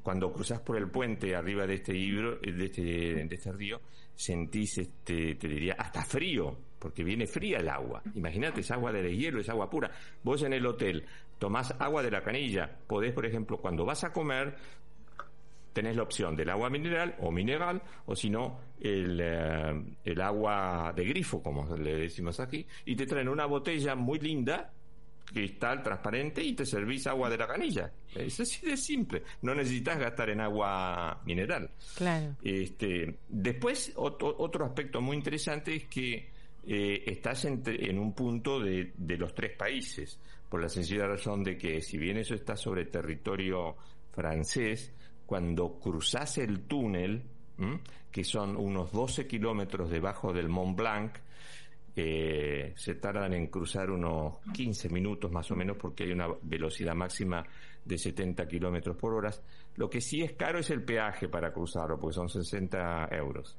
Cuando 0.02 0.32
cruzas 0.32 0.62
por 0.62 0.78
el 0.78 0.90
puente 0.90 1.36
arriba 1.36 1.68
de 1.68 1.76
este 1.76 1.94
libro, 1.94 2.38
de 2.38 2.66
este, 2.66 2.82
de 2.82 3.36
este 3.36 3.52
río, 3.52 3.82
sentís, 4.16 4.78
este, 4.78 5.36
te 5.36 5.48
diría, 5.48 5.76
hasta 5.78 6.04
frío, 6.04 6.58
porque 6.80 7.04
viene 7.04 7.28
fría 7.28 7.60
el 7.60 7.70
agua. 7.70 8.02
Imagínate, 8.14 8.62
es 8.62 8.72
agua 8.72 8.92
de 8.92 9.16
hielo, 9.16 9.40
es 9.40 9.50
agua 9.50 9.70
pura. 9.70 9.92
Vos 10.24 10.44
en 10.44 10.54
el 10.54 10.66
hotel 10.66 11.06
tomás 11.38 11.74
agua 11.80 12.02
de 12.02 12.12
la 12.12 12.22
canilla, 12.22 12.70
podés, 12.88 13.14
por 13.14 13.26
ejemplo, 13.26 13.58
cuando 13.58 13.86
vas 13.86 14.04
a 14.04 14.14
comer, 14.14 14.56
tenés 15.74 15.96
la 15.98 16.04
opción 16.04 16.36
del 16.36 16.50
agua 16.50 16.70
mineral 16.70 17.16
o 17.20 17.32
mineral, 17.32 17.82
o 18.06 18.16
si 18.16 18.30
no, 18.30 18.60
el, 18.80 19.20
eh, 19.22 19.84
el 20.06 20.22
agua 20.22 20.94
de 20.96 21.04
grifo, 21.04 21.44
como 21.44 21.76
le 21.76 21.98
decimos 21.98 22.40
aquí, 22.40 22.66
y 22.86 22.96
te 22.96 23.06
traen 23.06 23.28
una 23.28 23.46
botella 23.46 23.96
muy 23.96 24.20
linda 24.20 24.72
cristal 25.36 25.84
transparente 25.84 26.42
y 26.42 26.54
te 26.54 26.66
servís 26.66 27.06
agua 27.08 27.30
de 27.30 27.38
la 27.38 27.46
canilla. 27.46 27.92
Es 28.16 28.40
así 28.40 28.66
de 28.66 28.78
simple. 28.78 29.22
No 29.42 29.54
necesitas 29.54 30.00
gastar 30.00 30.30
en 30.30 30.40
agua 30.40 31.22
mineral. 31.26 31.70
Claro. 31.96 32.36
Este, 32.42 33.18
después, 33.28 33.92
otro, 33.98 34.34
otro 34.40 34.66
aspecto 34.66 35.02
muy 35.02 35.18
interesante 35.18 35.76
es 35.76 35.86
que 35.88 36.30
eh, 36.66 37.04
estás 37.06 37.44
entre- 37.46 37.90
en 37.90 38.00
un 38.00 38.14
punto 38.14 38.60
de, 38.62 38.94
de 38.96 39.18
los 39.18 39.36
tres 39.36 39.52
países, 39.58 40.20
por 40.50 40.62
la 40.62 40.70
sencilla 40.70 41.06
razón 41.06 41.44
de 41.44 41.58
que 41.58 41.82
si 41.82 41.98
bien 41.98 42.18
eso 42.18 42.34
está 42.34 42.56
sobre 42.56 42.86
territorio 42.86 43.76
francés, 44.14 44.94
cuando 45.26 45.78
cruzas 45.80 46.38
el 46.38 46.62
túnel, 46.62 47.22
¿m? 47.60 47.80
que 48.12 48.24
son 48.24 48.56
unos 48.56 48.92
12 48.94 49.28
kilómetros 49.28 49.90
debajo 49.92 50.32
del 50.32 50.48
Mont 50.48 50.78
Blanc, 50.78 51.12
eh, 51.96 52.74
se 52.76 52.96
tardan 52.96 53.34
en 53.34 53.48
cruzar 53.48 53.90
unos 53.90 54.36
15 54.54 54.90
minutos 54.90 55.32
más 55.32 55.50
o 55.52 55.56
menos 55.56 55.78
porque 55.78 56.04
hay 56.04 56.12
una 56.12 56.28
velocidad 56.42 56.94
máxima 56.96 57.46
de 57.84 57.98
70 57.98 58.48
kilómetros 58.48 58.98
por 58.98 59.14
hora. 59.14 59.32
Lo 59.78 59.90
que 59.90 60.02
sí 60.02 60.22
es 60.22 60.34
caro 60.34 60.60
es 60.60 60.70
el 60.72 60.84
peaje 60.84 61.28
para 61.30 61.54
cruzarlo, 61.54 62.00
porque 62.00 62.16
son 62.16 62.30
60 62.30 63.08
euros. 63.12 63.58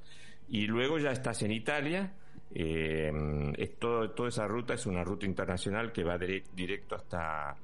Y 0.48 0.66
luego 0.66 0.98
ya 0.98 1.10
estás 1.12 1.42
en 1.42 1.52
Italia. 1.52 2.12
eh, 2.54 3.12
es 3.58 3.76
todo, 3.78 4.10
toda 4.10 4.28
esa 4.28 4.46
ruta 4.46 4.74
es 4.74 4.86
una 4.86 5.02
ruta 5.04 5.26
internacional 5.26 5.92
que 5.92 6.04
va 6.04 6.16
dire- 6.16 6.44
directo 6.54 6.94
hasta 6.94 7.56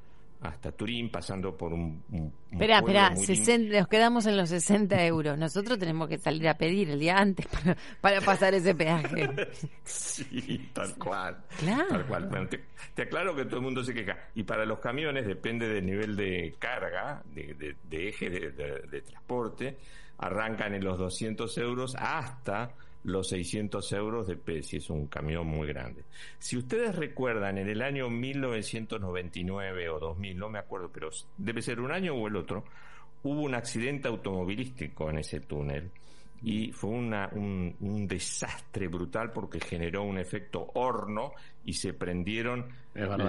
hasta 0.43 0.73
Turín, 0.73 1.11
pasando 1.11 1.57
por 1.57 1.73
un, 1.73 2.03
Espera, 2.51 2.79
espera, 2.79 3.11
muy 3.11 3.25
60 3.25 3.79
nos 3.79 3.89
quedamos 3.89 4.27
en 4.27 4.37
los 4.37 4.49
60 4.49 5.05
euros. 5.07 5.39
Nosotros 5.39 5.79
tenemos 5.79 6.09
que 6.09 6.19
salir 6.19 6.49
a 6.49 6.55
pedir 6.59 6.91
el 6.91 6.99
día 6.99 7.17
antes 7.19 7.47
para, 7.47 7.77
para 8.01 8.21
pasar 8.21 8.55
ese 8.55 8.75
peaje. 8.75 9.29
Sí, 9.85 10.71
tal 10.73 10.95
cual. 10.97 11.37
Claro. 11.59 11.89
Tal 11.89 12.07
cual. 12.07 12.27
Bueno, 12.29 12.49
te, 12.49 12.65
te 12.95 13.03
aclaro 13.03 13.35
que 13.35 13.45
todo 13.45 13.57
el 13.57 13.63
mundo 13.63 13.83
se 13.85 13.95
queja. 13.95 14.17
Y 14.35 14.43
para 14.43 14.65
los 14.67 14.79
camiones 14.81 15.27
depende 15.27 15.69
del 15.69 15.87
nivel 15.87 16.17
de 16.17 16.55
carga, 16.59 17.23
de, 17.35 17.55
de- 17.55 17.77
de 17.89 18.09
eje 18.09 18.29
de 18.31 19.03
transporte. 19.03 19.79
Arrancan 20.19 20.75
en 20.75 20.85
los 20.85 20.99
200 20.99 21.57
euros 21.59 21.97
hasta 21.99 22.71
los 23.05 23.29
600 23.29 23.93
euros 23.93 24.27
de 24.27 24.63
si 24.63 24.77
es 24.77 24.91
un 24.91 25.07
camión 25.07 25.47
muy 25.47 25.67
grande. 25.67 26.05
Si 26.39 26.57
ustedes 26.57 26.95
recuerdan, 26.95 27.59
en 27.59 27.69
el 27.69 27.83
año 27.83 28.09
1999 28.09 29.89
o 29.89 29.99
2000, 29.99 30.39
no 30.39 30.49
me 30.49 30.59
acuerdo, 30.59 30.91
pero 30.93 31.11
debe 31.37 31.63
ser 31.63 31.81
un 31.81 31.93
año 31.93 32.15
o 32.15 32.29
el 32.29 32.37
otro, 32.37 32.65
hubo 33.23 33.43
un 33.43 33.55
accidente 33.55 34.09
automovilístico 34.09 35.11
en 35.11 35.19
ese 35.19 35.41
túnel 35.41 35.91
y 36.45 36.73
fue 36.73 36.91
una, 36.91 37.29
un, 37.33 37.75
un 37.81 38.07
desastre 38.09 38.89
brutal 38.89 39.31
porque 39.33 39.61
generó 39.61 40.03
un 40.03 40.19
efecto 40.19 40.71
horno 40.75 41.33
y 41.65 41.75
se 41.75 41.95
prendieron 41.95 42.67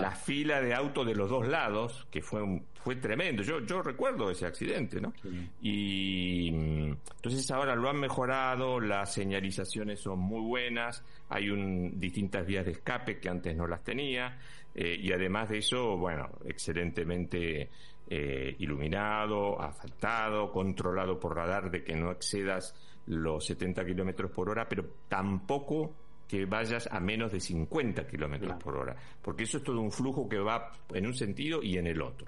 la 0.01 0.11
fila 0.11 0.59
de 0.61 0.73
autos 0.73 1.05
de 1.05 1.15
los 1.15 1.29
dos 1.29 1.47
lados, 1.47 2.07
que 2.11 2.21
fue 2.21 2.41
un- 2.41 2.65
fue 2.73 2.95
tremendo. 2.97 3.43
Yo, 3.43 3.59
yo 3.61 3.81
recuerdo 3.81 4.29
ese 4.29 4.45
accidente, 4.45 4.99
¿no? 4.99 5.13
Y 5.61 6.51
mm, 6.51 6.91
entonces 7.15 7.49
ahora 7.51 7.75
lo 7.75 7.89
han 7.89 7.99
mejorado, 7.99 8.79
las 8.79 9.13
señalizaciones 9.13 9.99
son 10.01 10.19
muy 10.19 10.41
buenas, 10.41 11.03
hay 11.29 11.49
un, 11.49 11.99
distintas 11.99 12.45
vías 12.45 12.65
de 12.65 12.71
escape 12.71 13.19
que 13.19 13.29
antes 13.29 13.55
no 13.55 13.67
las 13.67 13.83
tenía, 13.83 14.37
eh, 14.75 14.97
y 14.99 15.11
además 15.13 15.49
de 15.49 15.59
eso, 15.59 15.95
bueno, 15.97 16.29
excelentemente 16.45 17.69
eh, 18.09 18.55
iluminado, 18.59 19.61
asfaltado, 19.61 20.51
controlado 20.51 21.19
por 21.19 21.35
radar 21.37 21.71
de 21.71 21.83
que 21.83 21.95
no 21.95 22.11
excedas 22.11 22.75
los 23.07 23.45
70 23.45 23.85
kilómetros 23.85 24.31
por 24.31 24.49
hora, 24.49 24.67
pero 24.67 24.85
tampoco 25.07 25.93
que 26.27 26.45
vayas 26.45 26.87
a 26.91 26.99
menos 26.99 27.31
de 27.31 27.39
50 27.39 28.07
kilómetros 28.07 28.55
por 28.63 28.75
hora, 28.77 28.95
porque 29.21 29.43
eso 29.43 29.57
es 29.57 29.63
todo 29.63 29.79
un 29.81 29.91
flujo 29.91 30.27
que 30.27 30.39
va 30.39 30.71
en 30.93 31.05
un 31.05 31.13
sentido 31.13 31.61
y 31.61 31.77
en 31.77 31.87
el 31.87 32.01
otro. 32.01 32.27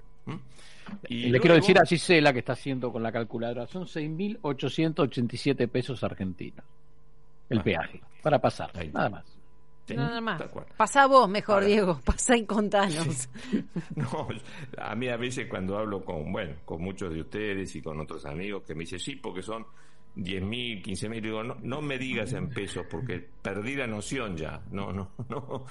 le 1.08 1.40
quiero 1.40 1.54
decir 1.56 1.78
a 1.78 1.84
Gisela 1.86 2.32
que 2.32 2.40
está 2.40 2.52
haciendo 2.52 2.92
con 2.92 3.02
la 3.02 3.10
calculadora, 3.10 3.66
son 3.66 3.86
6.887 3.86 5.68
pesos 5.68 6.02
argentinos 6.04 6.64
el 7.48 7.58
Ah. 7.60 7.62
peaje 7.62 8.00
para 8.22 8.38
pasar, 8.40 8.70
Ahí. 8.74 8.90
nada 8.92 9.08
más. 9.10 9.24
Nada 9.88 10.20
más. 10.20 10.42
Pasá 10.76 11.06
vos 11.06 11.28
mejor, 11.28 11.54
Ahora- 11.62 11.66
Diego. 11.66 12.00
Pasá 12.04 12.36
y 12.36 12.44
contanos. 12.44 13.28
No, 13.94 14.26
a 14.78 14.94
mí 14.96 15.06
a 15.08 15.16
veces 15.16 15.46
cuando 15.48 15.78
hablo 15.78 16.04
con, 16.04 16.32
bueno, 16.32 16.54
con 16.64 16.82
muchos 16.82 17.14
de 17.14 17.20
ustedes 17.20 17.74
y 17.76 17.82
con 17.82 18.00
otros 18.00 18.26
amigos 18.26 18.64
que 18.64 18.74
me 18.74 18.80
dicen, 18.80 18.98
sí, 18.98 19.14
porque 19.16 19.42
son 19.42 19.64
10 20.16 20.42
mil, 20.42 20.82
15 20.82 21.08
mil, 21.08 21.22
digo, 21.22 21.42
no, 21.44 21.56
no 21.62 21.80
me 21.82 21.98
digas 21.98 22.32
en 22.32 22.48
pesos 22.48 22.86
porque 22.90 23.24
perdí 23.42 23.76
la 23.76 23.86
noción 23.86 24.36
ya, 24.36 24.60
no, 24.70 24.92
no, 24.92 25.10
no, 25.28 25.64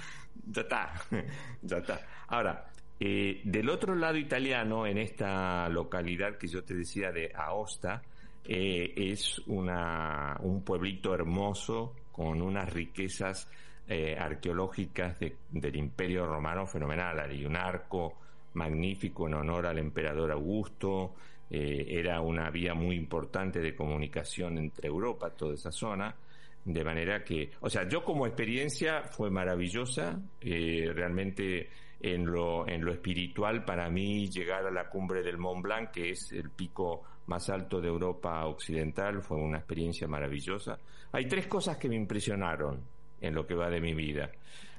ya 0.47 0.61
está, 0.61 0.93
ya 1.61 1.77
está. 1.77 1.99
Ahora, 2.27 2.67
eh, 2.99 3.41
del 3.43 3.69
otro 3.69 3.95
lado 3.95 4.17
italiano, 4.17 4.85
en 4.85 4.97
esta 4.99 5.67
localidad 5.69 6.37
que 6.37 6.47
yo 6.47 6.63
te 6.63 6.75
decía 6.75 7.11
de 7.11 7.31
Aosta, 7.35 8.01
eh, 8.47 8.93
es 8.95 9.39
una, 9.47 10.37
un 10.41 10.61
pueblito 10.63 11.13
hermoso 11.13 11.93
con 12.11 12.41
unas 12.41 12.71
riquezas 12.71 13.49
eh, 13.87 14.15
arqueológicas 14.17 15.19
de- 15.19 15.35
del 15.51 15.75
Imperio 15.75 16.25
Romano 16.27 16.65
fenomenal. 16.67 17.19
Hay 17.19 17.45
un 17.45 17.55
arco 17.55 18.13
magnífico 18.53 19.27
en 19.27 19.33
honor 19.33 19.65
al 19.65 19.77
emperador 19.79 20.31
Augusto. 20.31 21.15
Eh, 21.49 21.85
era 21.87 22.21
una 22.21 22.49
vía 22.49 22.73
muy 22.73 22.95
importante 22.95 23.59
de 23.59 23.75
comunicación 23.75 24.57
entre 24.57 24.87
Europa, 24.87 25.29
toda 25.29 25.53
esa 25.53 25.71
zona. 25.71 26.15
De 26.63 26.83
manera 26.83 27.23
que, 27.23 27.51
o 27.59 27.69
sea, 27.69 27.87
yo 27.87 28.03
como 28.03 28.25
experiencia 28.25 29.03
fue 29.03 29.29
maravillosa. 29.29 30.19
eh, 30.41 30.91
realmente 30.93 31.69
en 31.99 32.25
lo, 32.25 32.67
en 32.67 32.83
lo 32.83 32.91
espiritual, 32.91 33.63
para 33.63 33.89
mí 33.89 34.29
llegar 34.29 34.65
a 34.65 34.71
la 34.71 34.89
cumbre 34.89 35.23
del 35.23 35.37
Mont 35.37 35.63
Blanc, 35.63 35.91
que 35.91 36.11
es 36.11 36.31
el 36.31 36.49
pico 36.49 37.03
más 37.27 37.49
alto 37.49 37.81
de 37.81 37.87
Europa 37.87 38.45
Occidental, 38.45 39.21
fue 39.21 39.37
una 39.37 39.57
experiencia 39.57 40.07
maravillosa. 40.07 40.77
Hay 41.11 41.27
tres 41.27 41.47
cosas 41.47 41.77
que 41.77 41.89
me 41.89 41.95
impresionaron 41.95 42.81
en 43.21 43.33
lo 43.33 43.47
que 43.47 43.55
va 43.55 43.69
de 43.69 43.81
mi 43.81 43.93
vida. 43.93 44.29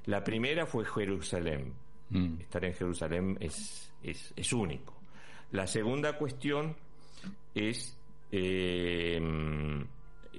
La 0.07 0.23
primera 0.23 0.67
fue 0.67 0.85
Jerusalén. 0.85 1.73
Mm. 2.11 2.41
Estar 2.41 2.65
en 2.65 2.75
Jerusalén 2.75 3.37
es, 3.41 3.93
es, 4.03 4.33
es 4.37 4.53
único. 4.53 4.96
La 5.53 5.67
segunda 5.67 6.17
cuestión 6.19 6.75
es 7.55 7.97
eh, 8.33 9.21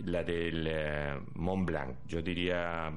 la 0.05 0.23
del 0.23 0.67
eh, 0.67 1.19
Mont 1.35 1.65
Blanc. 1.65 1.95
Yo 2.07 2.21
diría, 2.21 2.91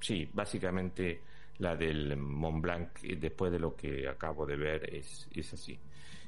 sí, 0.00 0.28
básicamente 0.32 1.20
la 1.58 1.74
del 1.76 2.16
Mont 2.16 2.62
Blanc, 2.62 2.88
eh, 3.02 3.16
después 3.16 3.50
de 3.52 3.58
lo 3.58 3.74
que 3.74 4.08
acabo 4.08 4.46
de 4.46 4.56
ver, 4.56 4.94
es, 4.94 5.28
es 5.34 5.52
así. 5.52 5.78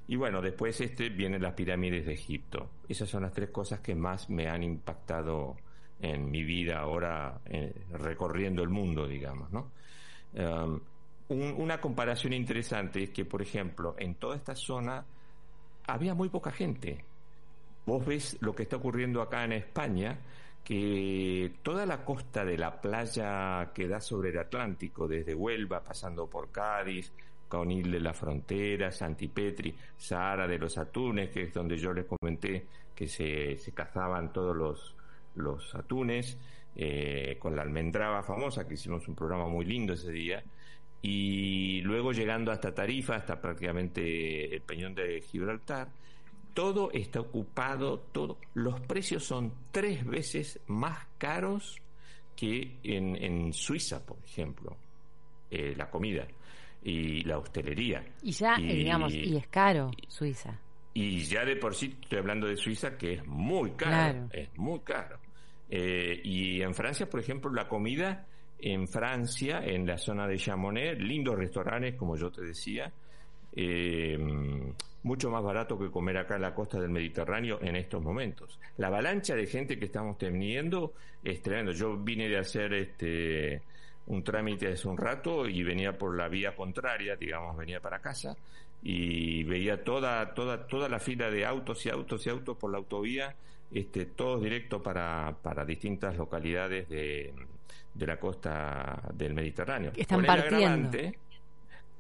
Y 0.08 0.16
bueno, 0.16 0.40
después 0.40 0.80
este 0.80 1.10
vienen 1.10 1.42
las 1.42 1.54
pirámides 1.54 2.06
de 2.06 2.14
Egipto. 2.14 2.70
Esas 2.88 3.08
son 3.08 3.22
las 3.22 3.32
tres 3.32 3.50
cosas 3.50 3.80
que 3.80 3.94
más 3.94 4.28
me 4.30 4.48
han 4.48 4.62
impactado 4.62 5.56
en 6.00 6.30
mi 6.30 6.42
vida 6.44 6.78
ahora 6.78 7.40
recorriendo 7.92 8.62
el 8.62 8.70
mundo, 8.70 9.06
digamos, 9.06 9.50
¿no? 9.52 9.70
Un- 11.28 11.54
una 11.58 11.78
comparación 11.80 12.32
interesante 12.32 13.02
es 13.02 13.10
que, 13.10 13.24
por 13.26 13.42
ejemplo, 13.42 13.94
en 13.98 14.14
toda 14.14 14.36
esta 14.36 14.54
zona 14.54 15.04
había 15.88 16.14
muy 16.14 16.28
poca 16.28 16.52
gente. 16.52 17.04
Vos 17.86 18.06
ves 18.06 18.36
lo 18.40 18.54
que 18.54 18.62
está 18.64 18.76
ocurriendo 18.76 19.22
acá 19.22 19.44
en 19.44 19.52
España, 19.52 20.18
que 20.62 21.54
toda 21.62 21.86
la 21.86 22.04
costa 22.04 22.44
de 22.44 22.58
la 22.58 22.80
playa 22.80 23.72
que 23.74 23.88
da 23.88 24.00
sobre 24.00 24.30
el 24.30 24.38
Atlántico, 24.38 25.08
desde 25.08 25.34
Huelva, 25.34 25.82
pasando 25.82 26.28
por 26.28 26.52
Cádiz, 26.52 27.10
Caonil 27.48 27.90
de 27.90 28.00
la 28.00 28.12
Frontera, 28.12 28.92
Santipetri, 28.92 29.74
Sahara 29.96 30.46
de 30.46 30.58
los 30.58 30.76
Atunes, 30.76 31.30
que 31.30 31.44
es 31.44 31.54
donde 31.54 31.78
yo 31.78 31.94
les 31.94 32.04
comenté 32.04 32.66
que 32.94 33.08
se, 33.08 33.56
cazaban 33.72 34.32
todos 34.32 34.54
los, 34.54 34.94
los 35.36 35.74
atunes, 35.74 36.36
eh, 36.76 37.36
con 37.38 37.56
la 37.56 37.62
almendraba 37.62 38.22
famosa, 38.22 38.68
que 38.68 38.74
hicimos 38.74 39.08
un 39.08 39.14
programa 39.14 39.48
muy 39.48 39.64
lindo 39.64 39.94
ese 39.94 40.10
día, 40.10 40.42
y 41.02 41.80
luego 41.82 42.12
llegando 42.12 42.50
hasta 42.52 42.74
Tarifa, 42.74 43.16
hasta 43.16 43.40
prácticamente 43.40 44.54
el 44.54 44.62
Peñón 44.62 44.94
de 44.94 45.20
Gibraltar, 45.20 45.88
todo 46.54 46.90
está 46.92 47.20
ocupado, 47.20 48.00
todo, 48.12 48.38
los 48.54 48.80
precios 48.80 49.24
son 49.24 49.52
tres 49.70 50.04
veces 50.04 50.60
más 50.66 50.98
caros 51.18 51.80
que 52.34 52.78
en, 52.82 53.16
en 53.22 53.52
Suiza, 53.52 54.04
por 54.04 54.18
ejemplo, 54.24 54.76
eh, 55.50 55.74
la 55.76 55.88
comida 55.90 56.26
y 56.82 57.22
la 57.24 57.38
hostelería. 57.38 58.04
Y 58.22 58.32
ya, 58.32 58.54
eh, 58.56 58.62
Y- 58.62 58.76
digamos, 58.76 59.12
y 59.14 59.36
es 59.36 59.46
caro 59.48 59.90
Suiza. 60.08 60.60
Y 60.94 61.20
ya 61.24 61.44
de 61.44 61.56
por 61.56 61.74
sí 61.74 61.96
estoy 62.02 62.18
hablando 62.18 62.46
de 62.48 62.56
Suiza, 62.56 62.96
que 62.96 63.14
es 63.14 63.26
muy 63.26 63.70
caro. 63.72 63.80
Claro. 63.80 64.28
Es 64.32 64.48
muy 64.56 64.80
caro. 64.80 65.18
Eh, 65.70 66.20
y 66.24 66.60
en 66.62 66.74
Francia, 66.74 67.08
por 67.08 67.20
ejemplo, 67.20 67.52
la 67.52 67.68
comida 67.68 68.26
en 68.58 68.88
Francia, 68.88 69.60
en 69.64 69.86
la 69.86 69.98
zona 69.98 70.26
de 70.26 70.36
Chamonix, 70.36 70.98
lindos 70.98 71.36
restaurantes, 71.36 71.94
como 71.94 72.16
yo 72.16 72.30
te 72.30 72.42
decía, 72.42 72.92
eh, 73.54 74.18
mucho 75.02 75.30
más 75.30 75.42
barato 75.42 75.78
que 75.78 75.90
comer 75.90 76.18
acá 76.18 76.36
en 76.36 76.42
la 76.42 76.54
costa 76.54 76.80
del 76.80 76.90
Mediterráneo 76.90 77.58
en 77.62 77.76
estos 77.76 78.02
momentos. 78.02 78.58
La 78.76 78.88
avalancha 78.88 79.34
de 79.34 79.46
gente 79.46 79.78
que 79.78 79.86
estamos 79.86 80.18
teniendo 80.18 80.94
es 81.22 81.40
tremendo. 81.40 81.72
Yo 81.72 81.96
vine 81.96 82.28
de 82.28 82.38
hacer 82.38 82.72
este 82.74 83.62
un 84.06 84.24
trámite 84.24 84.68
hace 84.68 84.88
un 84.88 84.96
rato 84.96 85.46
y 85.46 85.62
venía 85.62 85.96
por 85.96 86.16
la 86.16 86.28
vía 86.28 86.56
contraria, 86.56 87.14
digamos, 87.14 87.56
venía 87.56 87.80
para 87.80 88.00
casa 88.00 88.36
y 88.82 89.44
veía 89.44 89.84
toda, 89.84 90.32
toda, 90.32 90.66
toda 90.66 90.88
la 90.88 90.98
fila 90.98 91.30
de 91.30 91.44
autos 91.44 91.84
y 91.84 91.90
autos 91.90 92.26
y 92.26 92.30
autos 92.30 92.56
por 92.56 92.70
la 92.70 92.78
autovía, 92.78 93.34
este, 93.70 94.06
todos 94.06 94.42
directos 94.42 94.80
para, 94.80 95.36
para 95.42 95.64
distintas 95.66 96.16
localidades 96.16 96.88
de, 96.88 97.34
de 97.94 98.06
la 98.06 98.18
costa 98.18 99.00
del 99.14 99.34
Mediterráneo. 99.34 99.92
Están 99.96 100.18
con 100.18 100.26
partiendo. 100.26 100.56
el 100.58 100.64
agravante, 100.64 101.18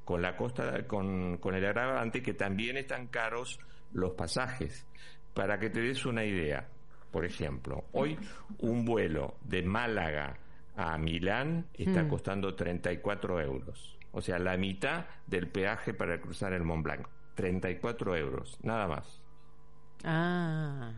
con 0.04 0.22
la 0.22 0.36
costa, 0.36 0.86
con, 0.86 1.36
con 1.38 1.54
el 1.54 1.64
agravante 1.64 2.22
que 2.22 2.34
también 2.34 2.76
están 2.76 3.08
caros 3.08 3.58
los 3.92 4.12
pasajes. 4.12 4.86
Para 5.34 5.58
que 5.58 5.70
te 5.70 5.80
des 5.80 6.04
una 6.06 6.24
idea, 6.24 6.66
por 7.10 7.24
ejemplo, 7.24 7.84
hoy 7.92 8.18
un 8.58 8.84
vuelo 8.84 9.36
de 9.42 9.62
Málaga 9.62 10.36
a 10.76 10.96
Milán 10.98 11.66
está 11.74 12.02
Mm. 12.04 12.08
costando 12.08 12.54
34 12.54 13.40
euros. 13.40 13.96
O 14.12 14.20
sea, 14.20 14.38
la 14.38 14.56
mitad 14.56 15.04
del 15.26 15.48
peaje 15.48 15.92
para 15.94 16.20
cruzar 16.20 16.52
el 16.52 16.62
Mont 16.64 16.82
Blanc. 16.84 17.06
34 17.34 18.16
euros, 18.16 18.58
nada 18.62 18.88
más. 18.88 19.20
Ah. 20.04 20.92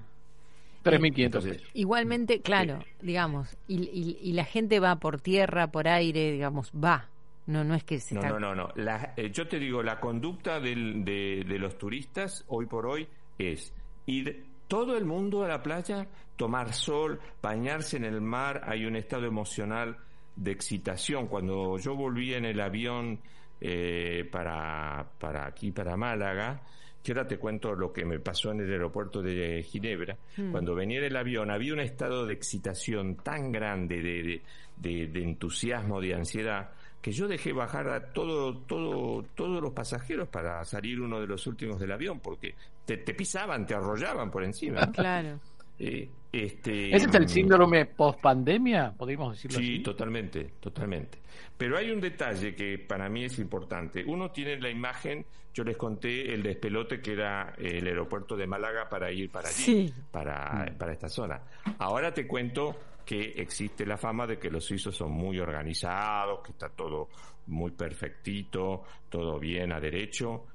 3.500 0.84 1.24
Entonces, 1.24 1.52
pesos. 1.58 1.70
Igualmente, 1.74 2.40
claro, 2.40 2.78
digamos, 3.02 3.56
y, 3.68 3.82
y- 3.82 4.18
y 4.20 4.32
la 4.32 4.44
gente 4.44 4.80
va 4.80 4.96
por 4.96 5.20
tierra, 5.20 5.70
por 5.70 5.88
aire, 5.88 6.32
digamos, 6.32 6.72
va. 6.72 7.08
No, 7.46 7.64
no 7.64 7.74
es 7.74 7.82
que 7.84 7.98
se 7.98 8.14
No, 8.14 8.20
está... 8.20 8.32
no, 8.32 8.38
no, 8.38 8.54
no. 8.54 8.68
La- 8.76 9.12
eh, 9.16 9.30
yo 9.32 9.48
te 9.48 9.58
digo, 9.58 9.82
la 9.82 9.98
conducta 9.98 10.60
del- 10.60 11.04
de, 11.04 11.44
de 11.46 11.58
los 11.58 11.76
turistas 11.78 12.44
hoy 12.48 12.66
por 12.66 12.86
hoy 12.86 13.08
es 13.38 13.74
ir 14.06 14.44
todo 14.68 14.96
el 14.96 15.04
mundo 15.04 15.42
a 15.44 15.48
la 15.48 15.62
playa, 15.62 16.06
tomar 16.36 16.72
sol, 16.72 17.18
bañarse 17.42 17.96
en 17.96 18.04
el 18.04 18.20
mar. 18.20 18.62
Hay 18.66 18.84
un 18.86 18.94
estado 18.94 19.26
emocional 19.26 19.96
de 20.36 20.52
excitación. 20.52 21.26
Cuando 21.26 21.76
yo 21.78 21.96
volví 21.96 22.34
en 22.34 22.44
el 22.44 22.60
avión 22.60 23.18
eh, 23.60 24.28
para, 24.30 25.06
para 25.18 25.46
aquí, 25.46 25.70
para 25.72 25.96
Málaga, 25.96 26.62
que 27.02 27.12
ahora 27.12 27.26
te 27.26 27.38
cuento 27.38 27.74
lo 27.74 27.92
que 27.92 28.04
me 28.04 28.18
pasó 28.20 28.52
en 28.52 28.60
el 28.60 28.70
aeropuerto 28.72 29.22
de 29.22 29.62
Ginebra. 29.62 30.16
Cuando 30.50 30.74
venía 30.74 31.00
del 31.00 31.16
avión 31.16 31.50
había 31.50 31.72
un 31.72 31.80
estado 31.80 32.26
de 32.26 32.34
excitación 32.34 33.16
tan 33.16 33.52
grande, 33.52 34.02
de, 34.02 34.22
de, 34.22 34.42
de- 34.76 35.06
de 35.08 35.22
entusiasmo, 35.22 36.00
de 36.00 36.14
ansiedad, 36.14 36.70
que 37.00 37.12
yo 37.12 37.26
dejé 37.28 37.54
bajar 37.54 37.88
a 37.88 38.12
todo, 38.12 38.58
todo, 38.58 39.22
todos 39.34 39.62
los 39.62 39.72
pasajeros 39.72 40.28
para 40.28 40.62
salir 40.66 41.00
uno 41.00 41.18
de 41.20 41.26
los 41.26 41.46
últimos 41.46 41.80
del 41.80 41.92
avión, 41.92 42.20
porque 42.20 42.54
te, 42.84 42.98
te 42.98 43.14
pisaban, 43.14 43.64
te 43.66 43.74
arrollaban 43.74 44.30
por 44.30 44.44
encima. 44.44 44.90
Claro. 44.92 45.40
Eh, 45.80 46.08
este, 46.32 46.94
¿Ese 46.94 47.06
es 47.08 47.14
el 47.14 47.28
síndrome 47.28 47.86
post-pandemia? 47.86 48.92
¿Podríamos 48.96 49.32
decirlo 49.34 49.58
Sí, 49.58 49.74
así? 49.76 49.82
totalmente, 49.82 50.44
totalmente. 50.60 51.18
Pero 51.56 51.76
hay 51.78 51.90
un 51.90 52.00
detalle 52.00 52.54
que 52.54 52.78
para 52.78 53.08
mí 53.08 53.24
es 53.24 53.38
importante. 53.38 54.04
Uno 54.06 54.30
tiene 54.30 54.58
la 54.60 54.70
imagen, 54.70 55.24
yo 55.52 55.64
les 55.64 55.76
conté 55.76 56.32
el 56.32 56.42
despelote 56.42 57.00
que 57.00 57.12
era 57.14 57.54
el 57.58 57.86
aeropuerto 57.86 58.36
de 58.36 58.46
Málaga 58.46 58.88
para 58.88 59.10
ir 59.10 59.30
para 59.30 59.48
allí, 59.48 59.88
Sí. 59.88 59.94
para, 60.12 60.72
para 60.78 60.92
esta 60.92 61.08
zona. 61.08 61.40
Ahora 61.78 62.12
te 62.14 62.26
cuento 62.26 62.76
que 63.04 63.32
existe 63.36 63.84
la 63.84 63.96
fama 63.96 64.26
de 64.26 64.38
que 64.38 64.50
los 64.50 64.64
suizos 64.64 64.94
son 64.94 65.10
muy 65.10 65.40
organizados, 65.40 66.40
que 66.44 66.52
está 66.52 66.68
todo 66.68 67.08
muy 67.46 67.72
perfectito, 67.72 68.84
todo 69.08 69.38
bien 69.40 69.72
a 69.72 69.80
derecho, 69.80 70.46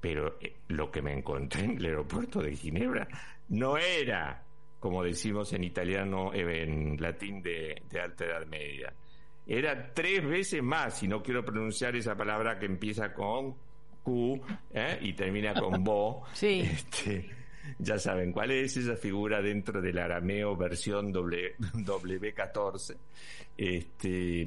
pero 0.00 0.36
eh, 0.40 0.54
lo 0.68 0.90
que 0.92 1.02
me 1.02 1.12
encontré 1.12 1.64
en 1.64 1.78
el 1.78 1.86
aeropuerto 1.86 2.40
de 2.40 2.54
Ginebra 2.54 3.08
no 3.48 3.76
era, 3.76 4.44
como 4.80 5.02
decimos 5.02 5.52
en 5.52 5.64
italiano, 5.64 6.32
eh, 6.32 6.62
en 6.62 6.96
latín 7.00 7.42
de, 7.42 7.82
de 7.90 8.00
alta 8.00 8.24
edad 8.24 8.46
media. 8.46 8.92
Era 9.46 9.92
tres 9.94 10.24
veces 10.24 10.62
más, 10.62 11.02
y 11.02 11.08
no 11.08 11.22
quiero 11.22 11.44
pronunciar 11.44 11.96
esa 11.96 12.14
palabra 12.16 12.58
que 12.58 12.66
empieza 12.66 13.12
con 13.14 13.54
Q 14.02 14.40
¿eh? 14.72 14.98
y 15.00 15.12
termina 15.14 15.54
con 15.54 15.82
Bo. 15.84 16.24
Sí. 16.34 16.60
Este, 16.60 17.28
ya 17.78 17.98
saben 17.98 18.30
cuál 18.32 18.50
es 18.50 18.76
esa 18.76 18.96
figura 18.96 19.40
dentro 19.42 19.80
del 19.80 19.98
arameo 19.98 20.54
versión 20.56 21.12
W, 21.12 21.54
W14. 21.58 22.96
Este, 23.56 24.46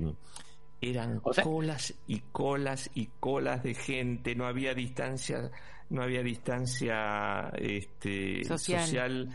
eran 0.82 1.20
O 1.24 1.34
sea- 1.34 1.44
colas 1.44 1.94
y 2.08 2.20
colas 2.32 2.90
y 2.94 3.08
colas 3.20 3.64
de 3.64 3.74
gente, 3.74 4.36
no 4.36 4.46
había 4.48 4.74
distancia, 4.74 5.52
no 5.90 6.02
había 6.04 6.24
distancia 6.24 7.50
este, 7.58 8.44
Social. 8.46 8.82
social, 8.86 9.30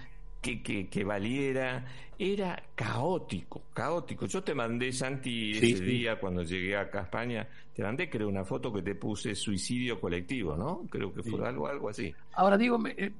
que, 0.46 0.62
que, 0.62 0.88
que 0.88 1.04
valiera. 1.04 1.84
Era 2.18 2.62
caótico, 2.74 3.64
caótico. 3.74 4.24
Yo 4.26 4.42
te 4.42 4.54
mandé, 4.54 4.90
Santi, 4.92 5.52
Sí, 5.54 5.72
ese 5.72 5.78
sí. 5.78 5.84
día 5.84 6.18
cuando 6.18 6.42
llegué 6.42 6.74
acá 6.76 7.00
a 7.00 7.02
España, 7.02 7.46
te 7.74 7.82
mandé, 7.82 8.08
creo, 8.08 8.28
una 8.28 8.44
foto 8.44 8.72
que 8.72 8.80
te 8.82 8.94
puse 8.94 9.34
suicidio 9.34 10.00
colectivo, 10.00 10.56
¿no? 10.56 10.82
Creo 10.88 11.12
que 11.12 11.22
fue 11.22 11.38
Sí. 11.40 11.44
algo, 11.46 11.66
algo 11.68 11.90
así. 11.90 12.14
Ahora 12.32 12.56
digo, 12.56 12.78
me- 12.78 12.94
eh, 12.96 13.12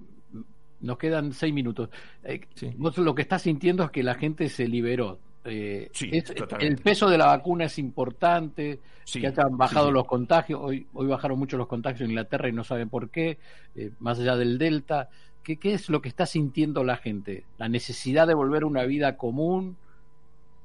nos 0.80 0.96
quedan 0.96 1.32
seis 1.32 1.52
minutos. 1.52 1.90
Eh, 2.24 2.40
Sí. 2.54 2.70
Vos 2.76 2.96
lo 2.98 3.14
que 3.14 3.22
estás 3.22 3.42
sintiendo 3.42 3.84
es 3.84 3.90
que 3.90 4.02
la 4.02 4.14
gente 4.14 4.48
se 4.48 4.66
liberó. 4.66 5.18
Eh, 5.44 5.90
Sí, 5.92 6.08
es- 6.12 6.24
totalmente. 6.24 6.66
el 6.66 6.78
peso 6.82 7.08
de 7.10 7.18
la 7.18 7.26
vacuna 7.26 7.66
es 7.66 7.78
importante, 7.78 8.80
Sí, 9.04 9.20
que 9.20 9.26
hayan 9.28 9.56
bajado 9.58 9.86
sí, 9.86 9.90
sí. 9.90 9.94
los 9.94 10.06
contagios. 10.06 10.60
Hoy, 10.62 10.86
hoy 10.94 11.06
bajaron 11.06 11.38
mucho 11.38 11.56
los 11.58 11.66
contagios 11.68 12.00
en 12.00 12.10
Inglaterra 12.10 12.48
y 12.48 12.52
no 12.52 12.64
saben 12.64 12.88
por 12.88 13.10
qué, 13.10 13.38
eh, 13.76 13.90
más 14.00 14.18
allá 14.18 14.36
del 14.36 14.56
Delta. 14.58 15.08
¿Qué, 15.46 15.58
¿Qué 15.58 15.74
es 15.74 15.88
lo 15.88 16.02
que 16.02 16.08
está 16.08 16.26
sintiendo 16.26 16.82
la 16.82 16.96
gente? 16.96 17.44
¿La 17.56 17.68
necesidad 17.68 18.26
de 18.26 18.34
volver 18.34 18.64
a 18.64 18.66
una 18.66 18.82
vida 18.82 19.16
común? 19.16 19.76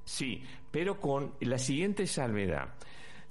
Sí, 0.05 0.41
pero 0.71 0.99
con 0.99 1.33
la 1.39 1.59
siguiente 1.59 2.07
salvedad. 2.07 2.73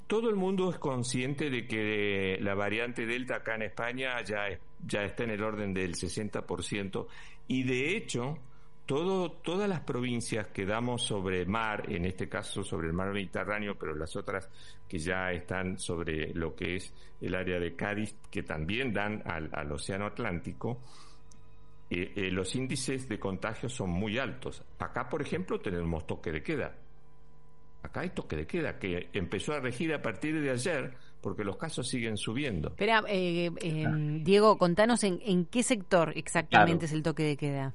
Todo 0.07 0.31
el 0.31 0.37
mundo 0.37 0.71
es 0.71 0.79
consciente 0.79 1.51
de 1.51 1.67
que 1.67 2.39
la 2.41 2.55
variante 2.55 3.05
Delta 3.05 3.39
acá 3.39 3.57
en 3.57 3.63
España 3.63 4.23
ya, 4.23 4.47
es- 4.47 4.61
ya 4.87 5.03
está 5.03 5.25
en 5.25 5.31
el 5.31 5.43
orden 5.43 5.75
del 5.75 5.97
60% 5.97 7.09
y 7.49 7.65
de 7.65 7.97
hecho 7.97 8.39
todas 8.87 9.69
las 9.69 9.81
provincias 9.81 10.47
que 10.49 10.67
damos 10.67 11.03
sobre 11.05 11.45
mar, 11.47 11.85
en 11.93 12.05
este 12.05 12.29
caso 12.29 12.63
sobre 12.63 12.87
el 12.89 12.93
mar 12.93 13.13
Mediterráneo, 13.13 13.77
pero 13.79 13.95
las 13.97 14.15
otras 14.15 14.49
que 14.89 14.99
ya 14.99 15.33
están 15.33 15.79
sobre 15.81 16.33
lo 16.35 16.55
que 16.55 16.77
es 16.77 16.95
el 17.21 17.35
área 17.35 17.59
de 17.59 17.75
Cádiz, 17.75 18.15
que 18.31 18.43
también 18.45 18.93
dan 18.93 19.23
al 19.25 19.71
Océano 19.73 20.07
Atlántico, 20.07 20.81
eh, 21.91 22.13
eh, 22.15 22.31
los 22.31 22.55
índices 22.55 23.09
de 23.09 23.19
contagio 23.19 23.69
son 23.69 23.91
muy 23.91 24.19
altos. 24.19 24.63
Acá, 24.79 25.09
por 25.09 25.21
ejemplo, 25.23 25.61
tenemos 25.61 26.07
toque 26.07 26.31
de 26.33 26.43
queda. 26.43 26.77
Acá 27.83 28.01
hay 28.01 28.11
toque 28.11 28.37
de 28.37 28.47
queda 28.47 28.79
que 28.79 29.09
empezó 29.13 29.55
a 29.55 29.61
regir 29.61 29.93
a 29.95 30.03
partir 30.03 30.41
de 30.41 30.51
ayer 30.51 30.95
porque 31.21 31.45
los 31.45 31.57
casos 31.57 31.89
siguen 31.89 32.17
subiendo. 32.17 32.69
Espera, 32.69 33.03
eh, 33.09 33.51
eh, 33.61 33.87
Diego, 34.23 34.57
contanos 34.59 35.03
en, 35.05 35.21
en 35.25 35.47
qué 35.47 35.63
sector 35.63 36.13
exactamente 36.17 36.81
Claro. 36.81 36.87
es 36.87 36.93
el 36.93 37.03
toque 37.03 37.23
de 37.23 37.37
queda. 37.37 37.75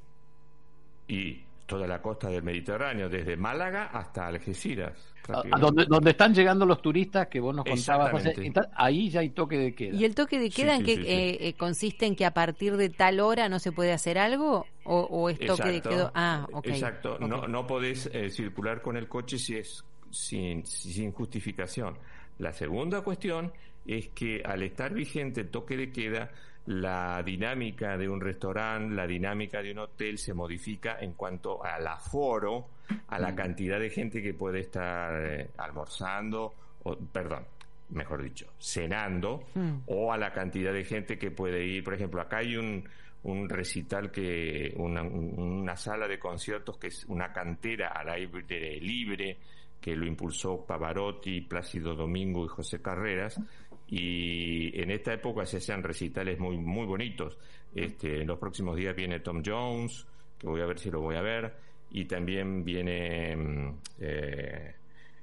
Y 1.07 1.44
toda 1.65 1.87
la 1.87 2.01
costa 2.01 2.29
del 2.29 2.43
Mediterráneo, 2.43 3.09
desde 3.09 3.35
Málaga 3.37 3.85
hasta 3.93 4.27
Algeciras. 4.27 4.93
A- 5.27 5.57
donde, 5.57 5.85
donde 5.85 6.11
están 6.11 6.35
llegando 6.35 6.67
los 6.67 6.81
turistas 6.83 7.27
que 7.27 7.39
vos 7.39 7.55
nos 7.55 7.65
contabas, 7.65 8.11
José, 8.11 8.35
está- 8.37 8.69
ahí 8.75 9.09
ya 9.09 9.21
hay 9.21 9.29
toque 9.31 9.57
de 9.57 9.73
queda. 9.73 9.95
¿Y 9.95 10.05
el 10.05 10.13
toque 10.13 10.37
de 10.37 10.51
Sí, 10.51 10.61
queda 10.61 10.75
en 10.75 10.79
sí, 10.81 10.85
qué 10.85 10.95
sí, 10.97 11.01
sí. 11.01 11.07
eh, 11.09 11.37
eh, 11.47 11.53
consiste 11.53 12.05
en 12.05 12.15
que 12.15 12.25
a 12.25 12.31
partir 12.35 12.77
de 12.77 12.89
tal 12.89 13.19
hora 13.19 13.49
no 13.49 13.57
se 13.57 13.71
puede 13.71 13.91
hacer 13.91 14.19
algo? 14.19 14.67
¿O, 14.83 14.99
o 14.99 15.29
es 15.29 15.39
toque 15.39 15.63
de 15.63 15.77
Exacto. 15.77 15.89
queda? 15.89 16.11
Ah, 16.13 16.47
ok. 16.51 16.67
Exacto. 16.67 17.17
No, 17.19 17.47
no 17.47 17.65
podés 17.65 18.07
eh, 18.13 18.29
circular 18.29 18.83
con 18.83 18.97
el 18.97 19.07
coche 19.07 19.39
si 19.39 19.55
es 19.57 19.83
sin, 20.11 20.63
sin 20.65 21.11
justificación. 21.11 21.97
La 22.37 22.53
segunda 22.53 23.01
cuestión 23.01 23.51
es 23.87 24.09
que 24.09 24.43
al 24.45 24.61
estar 24.61 24.93
vigente 24.93 25.41
el 25.41 25.49
toque 25.49 25.75
de 25.75 25.91
queda, 25.91 26.29
la 26.67 27.21
dinámica 27.23 27.97
de 27.97 28.09
un 28.09 28.19
restaurante, 28.19 28.95
la 28.95 29.05
dinámica 29.05 29.61
de 29.61 29.71
un 29.71 29.79
hotel 29.79 30.17
se 30.17 30.33
modifica 30.33 30.97
en 30.99 31.13
cuanto 31.13 31.63
al 31.63 31.85
aforo, 31.87 32.67
a 33.07 33.19
la 33.19 33.35
cantidad 33.35 33.79
de 33.79 33.89
gente 33.89 34.21
que 34.21 34.33
puede 34.33 34.61
estar 34.61 35.13
eh, 35.25 35.49
almorzando, 35.57 36.53
o, 36.83 36.95
perdón, 36.97 37.43
mejor 37.89 38.23
dicho, 38.23 38.47
cenando, 38.59 39.43
Mm. 39.53 39.71
o 39.87 40.11
a 40.11 40.17
la 40.17 40.31
cantidad 40.33 40.73
de 40.73 40.83
gente 40.83 41.17
que 41.19 41.31
puede 41.31 41.63
ir. 41.65 41.83
Por 41.83 41.93
ejemplo, 41.93 42.21
acá 42.21 42.37
hay 42.37 42.55
un, 42.57 42.83
un 43.23 43.47
recital 43.49 44.11
que, 44.11 44.73
una, 44.77 45.03
un- 45.03 45.33
una 45.39 45.75
sala 45.75 46.07
de 46.07 46.17
conciertos 46.19 46.77
que 46.77 46.87
es 46.87 47.05
una 47.05 47.31
cantera 47.31 47.89
al 47.89 48.09
aire 48.09 48.79
libre, 48.81 49.37
que 49.79 49.95
lo 49.95 50.07
impulsó 50.07 50.65
Pavarotti, 50.65 51.41
Plácido 51.41 51.93
Domingo 51.93 52.43
y 52.43 52.47
José 52.47 52.81
Carreras. 52.81 53.39
Y 53.87 54.79
en 54.81 54.91
esta 54.91 55.13
época 55.13 55.45
se 55.45 55.57
hacían 55.57 55.83
recitales 55.83 56.39
muy, 56.39 56.57
muy 56.57 56.85
bonitos. 56.85 57.37
Este, 57.73 58.21
en 58.21 58.27
los 58.27 58.39
próximos 58.39 58.75
días 58.77 58.95
viene 58.95 59.19
Tom 59.19 59.43
Jones, 59.45 60.07
que 60.39 60.47
voy 60.47 60.61
a 60.61 60.65
ver 60.65 60.79
si 60.79 60.89
lo 60.89 61.01
voy 61.01 61.15
a 61.15 61.21
ver. 61.21 61.53
Y 61.91 62.05
también 62.05 62.63
viene, 62.65 63.35
mm, 63.35 63.77
eh, 63.99 64.73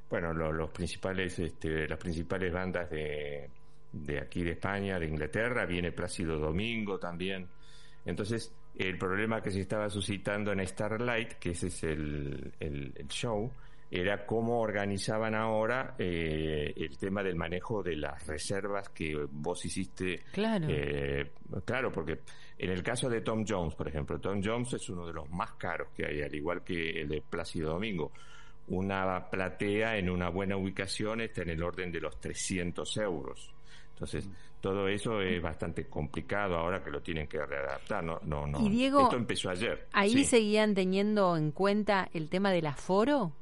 bueno, 0.09 0.33
lo- 0.33 0.53
los 0.53 0.71
principales, 0.71 1.39
este, 1.39 1.89
las 1.89 1.99
principales 1.99 2.53
bandas 2.53 2.89
de, 2.91 3.49
de 3.93 4.19
aquí 4.21 4.43
de 4.45 4.53
España, 4.53 4.99
de 4.99 5.07
Inglaterra, 5.07 5.67
viene 5.67 5.91
Plácido 5.93 6.39
Domingo 6.39 6.99
también. 6.99 7.49
Entonces, 8.05 8.55
el 8.79 8.97
problema 8.97 9.43
que 9.43 9.51
se 9.51 9.61
estaba 9.61 9.91
suscitando 9.91 10.53
en 10.53 10.67
Starlight, 10.67 11.33
que 11.35 11.51
ese 11.51 11.67
es 11.67 11.83
el- 11.83 12.53
el 12.61 12.93
show, 13.09 13.51
era 13.95 14.25
cómo 14.25 14.61
organizaban 14.61 15.35
ahora 15.35 15.95
eh, 15.99 16.73
el 16.77 16.97
tema 16.97 17.23
del 17.23 17.37
manejo 17.37 17.83
de 17.83 17.95
las 17.97 18.27
reservas 18.27 18.89
que 18.89 19.15
vos 19.31 19.63
hiciste. 19.67 20.23
Claro. 20.33 20.67
Eh, 20.71 21.31
claro, 21.67 21.93
porque 21.93 22.21
en 22.57 22.71
el 22.71 22.83
caso 22.83 23.11
de 23.11 23.21
Tom 23.21 23.45
Jones, 23.47 23.75
por 23.75 23.87
ejemplo, 23.89 24.19
Tom 24.19 24.41
Jones 24.43 24.73
es 24.73 24.89
uno 24.89 25.07
de 25.07 25.13
los 25.13 25.29
más 25.31 25.53
caros 25.53 25.89
que 25.95 26.07
hay, 26.07 26.23
al 26.23 26.35
igual 26.35 26.65
que 26.65 27.03
el 27.03 27.09
de 27.09 27.21
Plácido 27.21 27.73
Domingo. 27.73 28.13
Una 28.69 29.29
platea 29.29 29.99
en 29.99 30.09
una 30.09 30.31
buena 30.31 30.57
ubicación 30.57 31.21
está 31.21 31.43
en 31.43 31.51
el 31.51 31.63
orden 31.63 31.93
de 31.93 32.01
los 32.01 32.19
300 32.19 32.97
euros. 32.97 33.53
Entonces, 33.93 34.27
todo 34.61 34.89
eso 34.89 35.21
es 35.21 35.43
bastante 35.43 35.87
complicado 35.87 36.57
ahora 36.57 36.83
que 36.83 36.91
lo 36.91 37.03
tienen 37.03 37.27
que 37.27 37.45
readaptar. 37.45 38.03
No, 38.03 38.19
no, 38.25 38.47
no. 38.47 38.59
Y 38.65 38.71
Diego, 38.71 39.03
Esto 39.03 39.17
empezó 39.17 39.51
ayer. 39.51 39.87
¿Ahí 39.93 40.13
Sí. 40.13 40.25
seguían 40.25 40.75
teniendo 40.75 41.37
en 41.37 41.51
cuenta 41.53 42.09
el 42.15 42.31
tema 42.31 42.51
del 42.53 42.67
aforo? 42.67 43.33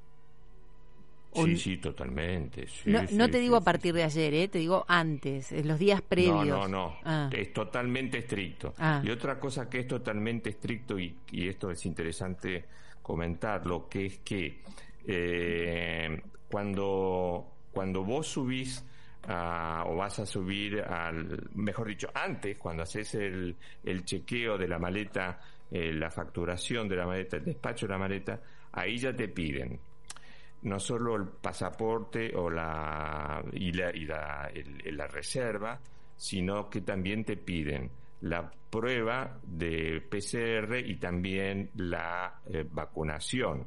¿O 1.32 1.46
Sí, 1.46 1.56
sí, 1.56 1.76
totalmente. 1.76 2.66
sí, 2.66 2.90
no, 2.90 3.06
sí, 3.06 3.14
no 3.14 3.28
te 3.28 3.38
sí, 3.38 3.44
digo 3.44 3.56
a 3.56 3.60
partir 3.60 3.94
de 3.94 4.02
ayer, 4.02 4.34
¿eh? 4.34 4.48
te 4.48 4.58
digo 4.58 4.84
antes, 4.88 5.52
en 5.52 5.68
los 5.68 5.78
días 5.78 6.02
previos. 6.02 6.46
No, 6.46 6.66
no, 6.66 6.68
no. 6.68 6.96
Ah. 7.04 7.30
Es 7.32 7.52
totalmente 7.52 8.18
estricto. 8.18 8.74
Ah. 8.78 9.00
Y 9.04 9.10
otra 9.10 9.38
cosa 9.38 9.68
que 9.70 9.80
es 9.80 9.86
totalmente 9.86 10.50
estricto, 10.50 10.98
y, 10.98 11.16
y 11.30 11.48
esto 11.48 11.70
es 11.70 11.86
interesante 11.86 12.64
comentarlo, 13.00 13.88
que 13.88 14.06
es 14.06 14.18
que 14.18 14.60
eh, 15.06 16.20
cuando, 16.50 17.46
cuando 17.72 18.04
vos 18.04 18.26
subís 18.26 18.84
o 19.28 19.96
vas 19.96 20.18
a 20.18 20.26
subir 20.26 20.80
al, 20.80 21.48
mejor 21.54 21.88
dicho, 21.88 22.08
antes, 22.12 22.58
cuando 22.58 22.82
haces 22.82 23.14
el, 23.14 23.54
el 23.84 24.04
chequeo 24.04 24.58
de 24.58 24.66
la 24.66 24.78
maleta, 24.78 25.40
eh, 25.70 25.92
la 25.92 26.10
facturación 26.10 26.88
de 26.88 26.96
la 26.96 27.06
maleta, 27.06 27.36
el 27.36 27.44
despacho 27.44 27.86
de 27.86 27.92
la 27.92 27.98
maleta, 27.98 28.40
ahí 28.72 28.98
ya 28.98 29.14
te 29.14 29.28
piden 29.28 29.78
no 30.62 30.79
solo 30.79 31.16
el 31.16 31.27
pasaporte 31.27 32.35
o 32.37 32.51
la 32.51 33.42
y 33.53 33.73
la, 33.73 33.94
y 33.96 34.05
la, 34.05 34.51
el- 34.55 34.96
la 34.96 35.07
reserva, 35.07 35.79
sino 36.16 36.68
que 36.68 36.83
también 36.83 37.25
te 37.25 37.37
piden 37.37 37.90
la 38.23 38.51
prueba 38.70 39.38
de 39.42 40.01
PCR 40.03 40.79
y 40.79 40.96
también 40.96 41.70
la 41.77 42.40
eh, 42.46 42.66
vacunación. 42.70 43.66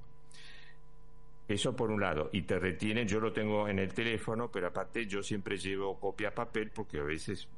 Eso 1.48 1.76
por 1.76 1.92
un 1.92 2.00
lado, 2.00 2.30
y 2.32 2.44
te 2.44 2.58
retienen, 2.58 3.06
yo 3.08 3.20
lo 3.20 3.34
tengo 3.34 3.68
en 3.68 3.78
el 3.80 3.94
teléfono, 3.94 4.50
pero 4.50 4.68
aparte 4.68 5.06
yo 5.06 5.22
siempre 5.22 5.58
llevo 5.58 6.00
copia 6.00 6.30
a 6.30 6.32
papel 6.34 6.72
porque 6.72 7.00
a 7.00 7.04
veces 7.04 7.50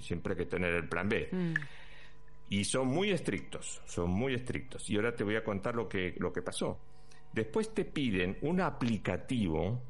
siempre 0.00 0.34
hay 0.34 0.38
que 0.38 0.46
tener 0.46 0.74
el 0.74 0.86
plan 0.88 1.08
B. 1.08 1.28
Mm. 1.32 1.54
Y 2.50 2.64
son 2.64 2.88
muy 2.88 3.10
estrictos, 3.10 3.80
son 3.86 4.10
muy 4.10 4.34
estrictos. 4.34 4.88
Y 4.90 4.96
ahora 4.96 5.14
te 5.16 5.24
voy 5.24 5.36
a 5.36 5.42
contar 5.42 5.74
lo 5.74 5.88
que, 5.88 6.14
lo 6.18 6.30
que 6.32 6.42
pasó. 6.42 6.78
Después 7.32 7.72
te 7.74 7.84
piden 7.84 8.36
un 8.42 8.60
aplicativo, 8.60 9.80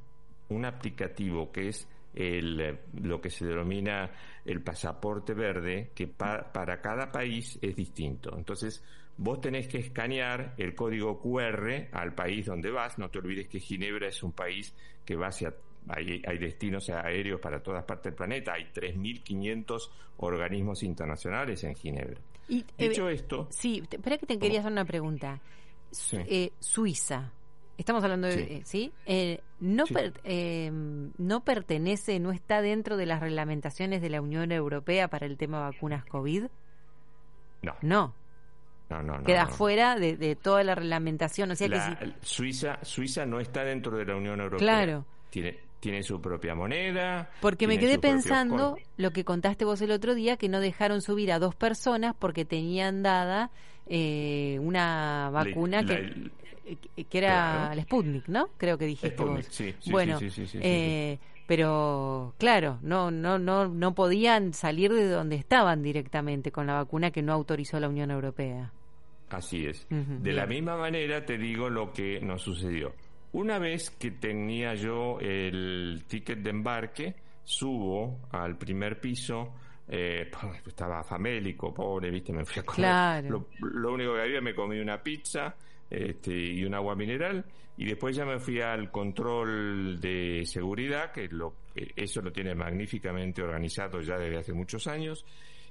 un 0.49 0.65
aplicativo 0.65 1.51
que 1.51 1.69
es 1.69 1.89
el, 2.15 2.61
eh, 2.61 2.79
lo 3.03 3.21
que 3.21 3.31
se 3.31 3.47
denomina 3.47 4.11
el 4.45 4.61
pasaporte 4.63 5.35
verde, 5.35 5.91
que 5.95 6.07
pa- 6.09 6.53
para 6.53 6.81
cada 6.81 7.11
país 7.11 7.59
es 7.63 7.75
distinto. 7.75 8.37
Entonces, 8.37 8.85
vos 9.17 9.41
tenés 9.41 9.67
que 9.69 9.79
escanear 9.79 10.55
el 10.59 10.75
código 10.75 11.21
QR 11.21 11.89
al 11.93 12.15
país 12.15 12.47
donde 12.47 12.71
vas. 12.71 12.99
No 12.99 13.09
te 13.09 13.19
olvides 13.19 13.49
que 13.49 13.61
Ginebra 13.61 14.09
es 14.09 14.23
un 14.23 14.33
país 14.33 14.75
que 15.05 15.17
va 15.17 15.29
hacia 15.29 15.55
hay, 15.89 16.23
hay 16.25 16.39
destinos 16.39 16.89
aéreos 16.91 17.41
para 17.41 17.61
todas 17.61 17.85
partes 17.85 18.05
del 18.05 18.15
planeta. 18.15 18.53
Hay 18.53 18.67
3.500 18.73 19.91
organismos 20.19 20.83
internacionales 20.85 21.65
en 21.65 21.75
Ginebra. 21.75 22.21
Y, 22.49 22.65
Dicho 22.79 23.09
eh, 23.09 23.15
esto, 23.15 23.49
Sí, 23.51 23.83
espera 23.91 24.17
que 24.19 24.27
te 24.27 24.39
quería 24.39 24.61
hacer 24.61 24.71
una 24.71 24.85
pregunta. 24.85 25.41
Sí. 25.93 26.17
eh, 26.27 26.53
Suiza. 26.59 27.31
Estamos 27.79 28.03
hablando 28.05 28.27
de, 28.29 28.35
Sí. 28.35 28.43
eh, 28.51 28.63
¿sí? 28.65 28.93
Eh, 29.07 29.41
no, 29.61 29.87
Sí. 29.87 29.95
per- 29.95 30.21
eh, 30.25 30.71
no 30.73 31.45
pertenece, 31.45 32.19
no 32.21 32.31
está 32.33 32.61
dentro 32.63 32.97
de 32.97 33.07
las 33.07 33.21
reglamentaciones 33.21 34.03
de 34.03 34.11
la 34.11 34.21
Unión 34.21 34.53
Europea 34.53 35.09
para 35.09 35.27
el 35.27 35.37
tema 35.39 35.61
vacunas 35.61 36.05
COVID. 36.05 36.45
no, 37.63 37.75
No, 37.83 38.15
no, 38.91 39.03
no. 39.03 39.19
no, 39.19 39.25
queda 39.25 39.47
fuera 39.47 39.95
de, 39.97 40.17
de 40.17 40.35
toda 40.37 40.65
la 40.65 40.75
reglamentación. 40.75 41.51
O 41.53 41.55
sea 41.57 41.69
La- 41.69 41.97
que 41.99 42.07
sí. 42.07 42.13
Suiza, 42.21 42.79
Suiza 42.83 43.25
no 43.25 43.39
está 43.41 43.63
dentro 43.65 43.97
de 43.97 44.05
la 44.05 44.17
Unión 44.17 44.41
Europea. 44.41 44.59
Claro. 44.59 45.07
Tiene, 45.31 45.59
tiene 45.81 46.03
su 46.03 46.21
propia 46.21 46.55
moneda. 46.55 47.31
Porque 47.41 47.67
me 47.67 47.79
quedé 47.79 47.99
propio 47.99 48.11
pensando 48.13 48.77
lo 48.97 49.11
que 49.13 49.25
contaste 49.25 49.65
vos 49.65 49.81
el 49.81 49.93
otro 49.93 50.15
día, 50.15 50.37
que 50.37 50.49
no 50.49 50.61
dejaron 50.61 51.01
subir 51.03 51.33
a 51.33 51.39
dos 51.39 51.55
personas 51.55 52.15
porque 52.19 52.45
tenían 52.45 53.03
dada 53.03 53.51
eh, 53.87 54.59
una 54.61 55.31
vacuna 55.33 55.83
la- 55.83 55.87
que, 55.89 56.31
eh, 56.97 57.05
que 57.05 57.19
era 57.19 57.51
Claro. 57.69 57.73
el 57.73 57.83
Sputnik, 57.83 58.29
¿no? 58.29 58.49
Creo 58.57 58.79
que 58.79 58.87
dijiste 58.87 59.17
Sputnik, 59.17 59.37
vos. 59.47 59.47
sí, 59.55 59.75
sí, 59.81 59.91
bueno, 59.91 60.19
sí, 60.19 60.31
eh, 60.55 61.19
pero 61.47 62.35
claro, 62.39 62.79
no, 62.83 63.11
no, 63.11 63.39
no, 63.39 63.69
no 63.69 63.95
podían 63.95 64.53
salir 64.55 64.93
de 64.93 65.09
donde 65.09 65.37
estaban 65.37 65.83
directamente 65.83 66.51
con 66.53 66.67
la 66.67 66.75
vacuna 66.75 67.11
que 67.11 67.23
no 67.23 67.33
autorizó 67.33 67.79
la 67.81 67.89
Unión 67.89 68.11
Europea. 68.11 68.73
Así 69.31 69.65
es. 69.67 69.87
De 69.89 70.33
la 70.33 70.47
misma 70.47 70.77
manera 70.77 71.25
te 71.25 71.39
digo 71.39 71.69
lo 71.71 71.93
que 71.93 72.21
nos 72.21 72.43
sucedió. 72.43 72.93
Una 73.33 73.59
vez 73.59 73.89
que 73.91 74.11
tenía 74.11 74.75
yo 74.75 75.19
el 75.21 76.05
ticket 76.07 76.41
de 76.41 76.51
embarque, 76.51 77.15
subo 77.45 78.21
al 78.31 78.57
primer 78.59 79.01
piso. 79.01 79.55
Eh, 79.95 80.31
estaba 80.67 81.05
famélico, 81.05 81.73
pobre, 81.73 82.11
viste, 82.11 82.33
me 82.33 82.47
fui 82.47 82.61
a 82.61 82.65
comer. 82.65 82.81
Claro. 82.81 83.47
Lo, 83.61 83.69
lo 83.69 83.93
único 83.93 84.15
que 84.15 84.23
había, 84.23 84.41
me 84.41 84.55
comí 84.55 84.79
una 84.81 85.03
pizza 85.03 85.55
este, 85.91 86.33
y 86.35 86.65
un 86.65 86.75
agua 86.75 86.97
mineral. 86.97 87.45
Y 87.77 87.85
después 87.85 88.17
ya 88.17 88.25
me 88.25 88.39
fui 88.39 88.61
al 88.61 88.91
control 88.91 90.01
de 90.01 90.45
seguridad, 90.47 91.13
que 91.13 91.29
lo, 91.29 91.55
que 91.75 91.93
eso 91.97 92.23
lo 92.23 92.33
tiene 92.33 92.55
magníficamente 92.55 93.43
organizado 93.43 94.01
ya 94.01 94.17
desde 94.17 94.39
hace 94.39 94.53
muchos 94.55 94.87
años. 94.87 95.27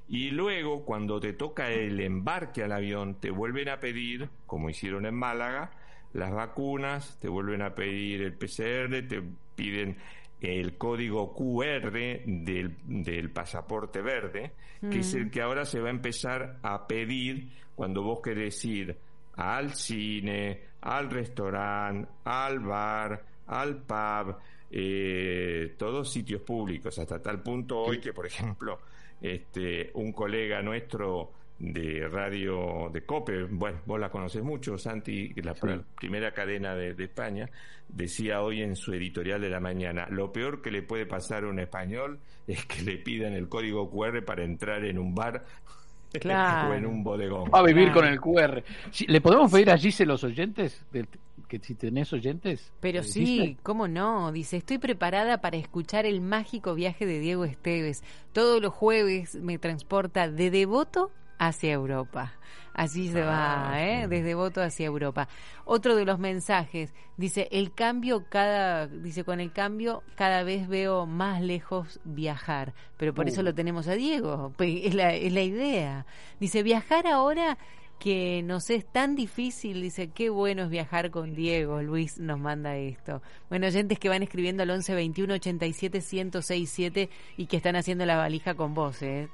Y 0.07 0.29
luego, 0.29 0.85
cuando 0.85 1.19
te 1.19 1.33
toca 1.33 1.71
el 1.71 1.99
embarque 1.99 2.63
al 2.63 2.73
avión, 2.73 3.19
te 3.19 3.31
vuelven 3.31 3.69
a 3.69 3.79
pedir, 3.79 4.29
como 4.45 4.69
hicieron 4.69 5.05
en 5.05 5.15
Málaga, 5.15 5.71
las 6.13 6.31
vacunas, 6.31 7.17
te 7.19 7.27
vuelven 7.27 7.61
a 7.61 7.73
pedir 7.73 8.21
el 8.21 8.33
PCR, 8.33 9.07
te 9.07 9.23
piden 9.55 9.97
el 10.41 10.77
código 10.77 11.33
QR 11.33 11.91
del, 11.91 12.75
del 12.85 13.29
pasaporte 13.29 14.01
verde, 14.01 14.53
que 14.81 14.99
es 14.99 15.13
el 15.13 15.29
que 15.29 15.41
ahora 15.41 15.65
se 15.65 15.79
va 15.79 15.89
a 15.89 15.91
empezar 15.91 16.57
a 16.63 16.87
pedir 16.87 17.49
cuando 17.75 18.01
vos 18.01 18.19
querés 18.23 18.63
ir 18.65 18.97
al 19.35 19.73
cine, 19.75 20.61
al 20.81 21.09
restaurante, 21.09 22.09
al 22.23 22.59
bar, 22.59 23.23
al 23.47 23.77
pub, 23.83 24.35
eh, 24.71 25.75
todos 25.77 26.11
sitios 26.11 26.41
públicos, 26.41 26.97
hasta 26.97 27.21
tal 27.21 27.41
punto 27.43 27.79
hoy 27.79 27.99
que, 27.99 28.13
por 28.13 28.25
ejemplo, 28.25 28.79
este, 29.21 29.91
un 29.93 30.11
colega 30.11 30.61
nuestro 30.61 31.33
de 31.63 32.07
radio 32.09 32.89
de 32.91 33.05
COPE, 33.05 33.43
bueno, 33.51 33.79
vos 33.85 33.99
la 33.99 34.09
conoces 34.09 34.41
mucho, 34.43 34.77
Santi, 34.79 35.29
la 35.43 35.53
pr- 35.53 35.83
primera 35.95 36.33
cadena 36.33 36.73
de, 36.75 36.95
de 36.95 37.03
España, 37.03 37.49
decía 37.87 38.41
hoy 38.41 38.63
en 38.63 38.75
su 38.75 38.93
editorial 38.93 39.39
de 39.41 39.49
la 39.49 39.59
mañana, 39.59 40.07
lo 40.09 40.31
peor 40.33 40.61
que 40.63 40.71
le 40.71 40.81
puede 40.81 41.05
pasar 41.05 41.43
a 41.43 41.47
un 41.49 41.59
español 41.59 42.19
es 42.47 42.65
que 42.65 42.81
le 42.81 42.97
pidan 42.97 43.33
el 43.33 43.47
código 43.47 43.89
QR 43.91 44.23
para 44.25 44.43
entrar 44.43 44.83
en 44.85 44.97
un 44.97 45.13
bar 45.13 45.45
Claro. 46.19 46.71
o 46.71 46.73
en 46.73 46.85
un 46.85 47.03
bodegón. 47.03 47.49
A 47.53 47.61
vivir 47.63 47.91
Claro. 47.91 48.01
con 48.01 48.09
el 48.09 48.19
QR. 48.19 48.63
Sí, 48.91 49.05
¿Le 49.07 49.21
podemos 49.21 49.49
pedir 49.51 49.69
a 49.71 49.77
Gise 49.77 50.05
los 50.05 50.23
oyentes? 50.25 50.83
Que 51.47 51.59
si 51.59 51.75
tenés 51.75 52.11
oyentes. 52.11 52.69
Pero 52.81 52.99
eh, 52.99 53.03
sí, 53.03 53.25
Gise? 53.25 53.57
¿cómo 53.63 53.87
no? 53.87 54.31
Dice, 54.33 54.57
estoy 54.57 54.77
preparada 54.77 55.39
para 55.39 55.55
escuchar 55.57 56.05
el 56.05 56.19
mágico 56.21 56.75
viaje 56.75 57.05
de 57.05 57.19
Diego 57.19 57.45
Esteves. 57.45 58.03
Todos 58.33 58.61
los 58.61 58.73
jueves 58.73 59.35
me 59.35 59.57
transporta 59.57 60.29
de 60.29 60.49
Devoto 60.49 61.11
hacia 61.41 61.73
Europa. 61.73 62.33
Así 62.73 63.09
se 63.09 63.21
va, 63.21 63.71
Ah, 63.71 63.83
¿eh? 63.83 64.01
sí. 64.03 64.09
Desde 64.09 64.23
Devoto 64.27 64.61
hacia 64.61 64.85
Europa. 64.85 65.27
Otro 65.65 65.95
de 65.95 66.05
los 66.05 66.19
mensajes 66.19 66.93
dice, 67.17 67.49
el 67.51 67.73
cambio 67.73 68.25
cada, 68.29 68.87
dice, 68.87 69.23
con 69.25 69.39
el 69.41 69.51
cambio 69.51 70.03
cada 70.15 70.43
vez 70.43 70.67
veo 70.69 71.05
más 71.05 71.41
lejos 71.41 71.99
viajar. 72.05 72.73
Pero 72.97 73.13
por 73.13 73.27
eso 73.27 73.41
Uh. 73.41 73.45
lo 73.45 73.53
tenemos 73.55 73.87
a 73.87 73.93
Diego. 73.95 74.53
Es 74.59 74.93
la, 74.93 75.13
es 75.15 75.33
la 75.33 75.41
idea. 75.41 76.05
Dice, 76.39 76.63
viajar 76.63 77.07
ahora 77.07 77.57
que 77.99 78.41
nos 78.43 78.69
es 78.69 78.85
tan 78.91 79.15
difícil, 79.15 79.81
dice, 79.81 80.09
qué 80.09 80.29
bueno 80.29 80.63
es 80.63 80.69
viajar 80.69 81.11
con 81.11 81.35
Diego, 81.35 81.81
Luis 81.83 82.19
nos 82.19 82.39
manda 82.39 82.75
esto. 82.77 83.21
Bueno, 83.49 83.67
oyentes 83.67 83.99
que 83.99 84.09
van 84.09 84.23
escribiendo 84.23 84.63
al 84.63 84.69
11 84.71 84.95
21 84.95 85.33
87 85.35 85.97
1067 85.99 87.09
y 87.37 87.45
que 87.47 87.57
están 87.57 87.75
haciendo 87.75 88.05
la 88.05 88.15
valija 88.17 88.53
con 88.55 88.73
vos, 88.73 89.01
¿eh? 89.03 89.27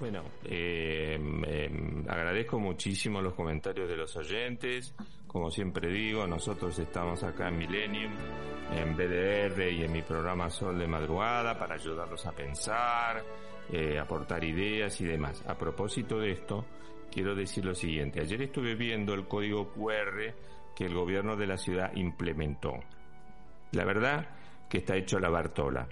Bueno, 0.00 0.22
eh, 0.44 1.18
eh, 1.46 2.04
agradezco 2.08 2.60
muchísimo 2.60 3.20
los 3.20 3.34
comentarios 3.34 3.88
de 3.88 3.96
los 3.96 4.16
oyentes. 4.16 4.94
Como 5.26 5.50
siempre 5.50 5.88
digo, 5.88 6.24
nosotros 6.24 6.78
estamos 6.78 7.24
acá 7.24 7.48
en 7.48 7.58
Millennium, 7.58 8.12
en 8.72 8.96
BDR 8.96 9.72
y 9.72 9.82
en 9.82 9.92
mi 9.92 10.02
programa 10.02 10.50
Sol 10.50 10.78
de 10.78 10.86
Madrugada 10.86 11.58
para 11.58 11.74
ayudarlos 11.74 12.24
a 12.26 12.32
pensar, 12.32 13.24
eh, 13.72 13.98
aportar 13.98 14.44
ideas 14.44 15.00
y 15.00 15.04
demás. 15.04 15.44
A 15.48 15.58
propósito 15.58 16.20
de 16.20 16.30
esto, 16.30 16.64
quiero 17.10 17.34
decir 17.34 17.64
lo 17.64 17.74
siguiente. 17.74 18.20
Ayer 18.20 18.42
estuve 18.42 18.76
viendo 18.76 19.14
el 19.14 19.26
código 19.26 19.72
QR 19.72 20.32
que 20.76 20.86
el 20.86 20.94
gobierno 20.94 21.34
de 21.34 21.46
la 21.48 21.56
ciudad 21.58 21.90
implementó. 21.96 22.74
La 23.72 23.84
verdad 23.84 24.28
que 24.70 24.78
está 24.78 24.94
hecho 24.94 25.18
la 25.18 25.28
Bartola. 25.28 25.88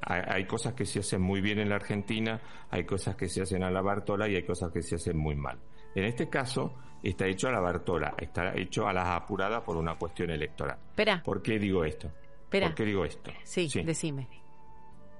Hay, 0.00 0.44
cosas 0.46 0.74
que 0.74 0.84
se 0.86 1.00
hacen 1.00 1.20
muy 1.20 1.40
bien 1.40 1.58
en 1.58 1.68
la 1.68 1.76
Argentina, 1.76 2.40
hay 2.70 2.84
cosas 2.84 3.16
que 3.16 3.28
se 3.28 3.42
hacen 3.42 3.62
a 3.62 3.70
la 3.70 3.82
Bartola 3.82 4.28
y 4.28 4.36
hay 4.36 4.44
cosas 4.44 4.70
que 4.72 4.82
se 4.82 4.94
hacen 4.94 5.16
muy 5.16 5.34
mal. 5.34 5.58
En 5.94 6.04
este 6.04 6.28
caso, 6.28 6.74
está 7.02 7.26
hecho 7.26 7.48
a 7.48 7.52
la 7.52 7.60
Bartola, 7.60 8.14
está 8.18 8.54
hecho 8.56 8.86
a 8.86 8.92
las 8.92 9.06
apuradas 9.08 9.62
por 9.62 9.76
una 9.76 9.96
cuestión 9.96 10.30
electoral. 10.30 10.78
Espera, 10.90 11.22
¿Por 11.22 11.42
qué 11.42 11.58
digo 11.58 11.84
esto? 11.84 12.10
espera. 12.44 12.66
¿Por 12.68 12.74
qué 12.76 12.84
digo 12.84 13.04
esto? 13.04 13.30
Sí, 13.42 13.68
decime. 13.84 14.28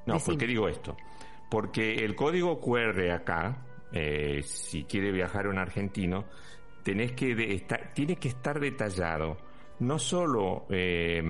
No, 0.06 0.14
Decime. 0.14 0.34
¿por 0.34 0.38
qué 0.40 0.46
digo 0.46 0.68
esto? 0.68 0.96
Porque 1.50 1.94
el 2.04 2.14
código 2.14 2.60
QR 2.60 3.10
acá, 3.12 3.66
eh, 3.92 4.42
si 4.44 4.84
quiere 4.84 5.10
viajar 5.12 5.48
un 5.48 5.58
argentino, 5.58 6.24
tenés 6.82 7.12
que 7.12 7.34
de- 7.34 7.66
tiene 7.94 8.16
que 8.16 8.28
estar 8.28 8.58
detallado 8.60 9.36
no 9.80 9.98
solo 9.98 10.66
eh, 10.70 11.22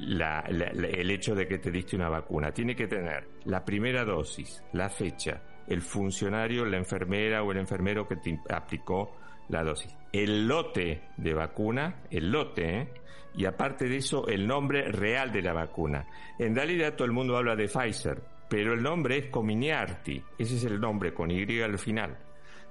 la- 0.00 0.44
la- 0.48 0.66
el 0.88 1.10
hecho 1.10 1.34
de 1.34 1.46
que 1.46 1.58
te 1.58 1.70
diste 1.70 1.96
una 1.96 2.08
vacuna, 2.08 2.52
tiene 2.52 2.74
que 2.76 2.86
tener 2.86 3.26
la 3.44 3.64
primera 3.64 4.04
dosis, 4.04 4.62
la 4.72 4.88
fecha, 4.90 5.42
el 5.66 5.82
funcionario, 5.82 6.64
la 6.64 6.76
enfermera 6.76 7.42
o 7.42 7.52
el 7.52 7.58
enfermero 7.58 8.06
que 8.06 8.16
te 8.16 8.38
aplicó 8.50 9.16
la 9.48 9.62
dosis, 9.64 9.96
el 10.12 10.46
lote 10.46 11.02
de 11.16 11.34
vacuna, 11.34 12.02
el 12.10 12.30
lote, 12.30 12.78
¿eh? 12.78 12.88
y 13.36 13.44
aparte 13.46 13.88
de 13.88 13.96
eso, 13.96 14.26
el 14.26 14.46
nombre 14.46 14.90
real 14.90 15.32
de 15.32 15.42
la 15.42 15.52
vacuna. 15.52 16.06
En 16.38 16.54
realidad 16.54 16.94
todo 16.94 17.06
el 17.06 17.12
mundo 17.12 17.36
habla 17.36 17.54
de 17.56 17.68
Pfizer, 17.68 18.20
pero 18.48 18.74
el 18.74 18.82
nombre 18.82 19.16
es 19.18 19.26
Comirnaty, 19.26 20.22
ese 20.38 20.56
es 20.56 20.64
el 20.64 20.80
nombre 20.80 21.14
con 21.14 21.30
Y 21.30 21.60
al 21.60 21.78
final. 21.78 22.18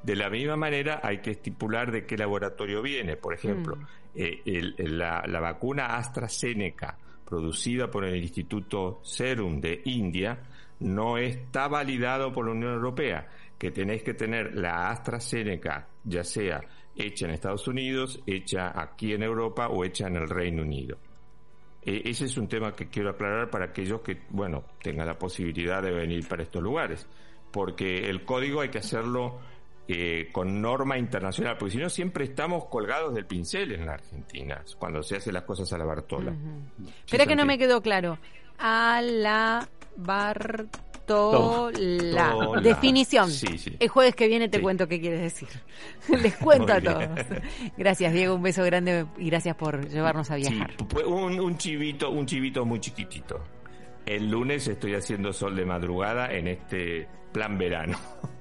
De 0.04 0.16
la 0.16 0.30
misma 0.30 0.56
manera 0.56 1.02
hay 1.04 1.20
que 1.20 1.32
estipular 1.32 1.92
de 1.92 2.06
qué 2.06 2.18
laboratorio 2.18 2.82
viene. 2.82 3.18
Por 3.18 3.34
ejemplo, 3.34 3.78
eh, 4.16 4.42
el- 4.46 4.76
el- 4.78 4.98
la, 4.98 5.24
la 5.28 5.40
vacuna 5.40 5.98
AstraZeneca, 5.98 6.98
producida 7.26 7.92
por 7.92 8.06
el 8.06 8.16
Instituto 8.16 9.00
Serum 9.04 9.60
de 9.60 9.82
India, 9.86 10.40
no 10.80 11.18
está 11.18 11.68
validado 11.68 12.32
por 12.32 12.46
la 12.46 12.52
Unión 12.52 12.74
Europea, 12.74 13.28
que 13.58 13.72
tenéis 13.72 14.02
que 14.04 14.14
tener 14.14 14.56
la 14.56 14.90
AstraZeneca, 14.90 15.88
ya 16.06 16.24
sea 16.24 16.62
hecha 16.96 17.26
en 17.26 17.32
Estados 17.34 17.68
Unidos, 17.68 18.22
hecha 18.26 18.72
aquí 18.82 19.14
en 19.14 19.24
Europa 19.24 19.68
o 19.68 19.84
hecha 19.84 20.08
en 20.08 20.16
el 20.16 20.30
Reino 20.30 20.64
Unido. 20.64 20.98
E- 21.82 22.02
ese 22.06 22.26
es 22.26 22.38
un 22.38 22.48
tema 22.48 22.74
que 22.76 22.88
quiero 22.88 23.10
aclarar 23.12 23.50
para 23.50 23.66
aquellos 23.66 24.02
que, 24.02 24.22
bueno, 24.30 24.64
tengan 24.82 25.08
la 25.08 25.18
posibilidad 25.20 25.82
de 25.84 25.92
venir 25.92 26.28
para 26.28 26.44
estos 26.44 26.64
lugares, 26.64 27.06
porque 27.52 28.10
el 28.10 28.24
código 28.24 28.62
hay 28.62 28.70
que 28.70 28.78
hacerlo 28.80 29.40
eh, 29.92 30.30
con 30.32 30.62
norma 30.62 31.00
internacional, 31.00 31.58
porque 31.58 31.72
si 31.74 31.78
no 31.80 31.90
siempre 31.90 32.24
estamos 32.26 32.66
colgados 32.66 33.14
del 33.16 33.26
pincel 33.26 33.72
en 33.72 33.88
la 33.88 33.94
Argentina, 33.94 34.64
cuando 34.78 35.02
se 35.02 35.16
hacen 35.18 35.34
las 35.34 35.44
cosas 35.44 35.74
a 35.74 35.80
la 35.80 35.86
Bartola. 35.86 36.32
Ujú. 36.32 36.90
Espera 37.06 37.26
que 37.26 37.36
no 37.36 37.44
me 37.46 37.58
quedó 37.58 37.82
claro. 37.82 38.20
A 38.60 39.02
la 39.02 39.68
Bartola. 39.98 40.70
Tola. 41.10 42.60
Definición. 42.62 43.32
Sí, 43.32 43.58
sí. 43.58 43.76
El 43.80 43.88
jueves 43.90 44.14
que 44.14 44.28
viene 44.28 44.48
te 44.48 44.58
Sí. 44.58 44.62
cuento 44.64 44.88
qué 44.88 45.02
quieres 45.02 45.22
decir. 45.22 45.48
Les 46.22 46.36
cuento 46.36 46.72
a 46.72 46.80
todos. 46.80 47.10
Gracias, 47.78 48.14
Diego. 48.14 48.36
Un 48.36 48.44
beso 48.44 48.64
grande 48.64 49.08
y 49.18 49.28
gracias 49.32 49.56
por 49.56 49.90
llevarnos 49.90 50.30
a 50.30 50.36
viajar. 50.36 50.76
un, 51.08 51.40
un 51.40 51.58
chivito, 51.58 52.12
un 52.12 52.28
chivito 52.28 52.64
muy 52.64 52.80
chiquitito. 52.80 53.44
El 54.06 54.30
lunes 54.30 54.68
estoy 54.68 54.94
haciendo 54.94 55.34
sol 55.34 55.56
de 55.56 55.66
madrugada 55.66 56.32
en 56.32 56.48
este 56.48 57.08
plan 57.34 57.58
verano. 57.58 57.98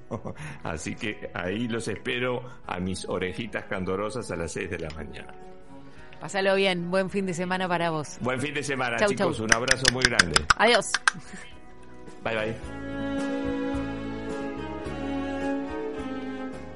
Así 0.63 0.95
que 0.95 1.29
ahí 1.33 1.67
los 1.67 1.87
espero 1.87 2.43
a 2.65 2.79
mis 2.79 3.07
orejitas 3.07 3.65
candorosas 3.65 4.29
a 4.31 4.35
las 4.35 4.51
6 4.51 4.69
de 4.69 4.79
la 4.79 4.89
mañana. 4.91 5.33
Pásalo 6.19 6.55
bien. 6.55 6.91
Buen 6.91 7.09
fin 7.09 7.25
de 7.25 7.33
semana 7.33 7.67
para 7.67 7.91
vos. 7.91 8.17
Buen 8.21 8.41
fin 8.41 8.53
de 8.53 8.63
semana, 8.63 8.97
Chau, 8.97 9.09
chicos. 9.09 9.37
chau. 9.37 9.45
Un 9.45 9.53
abrazo 9.53 9.85
muy 9.93 10.03
grande. 10.03 10.45
Adiós. 10.57 10.91
Bye 12.23 12.35
bye. 12.35 13.49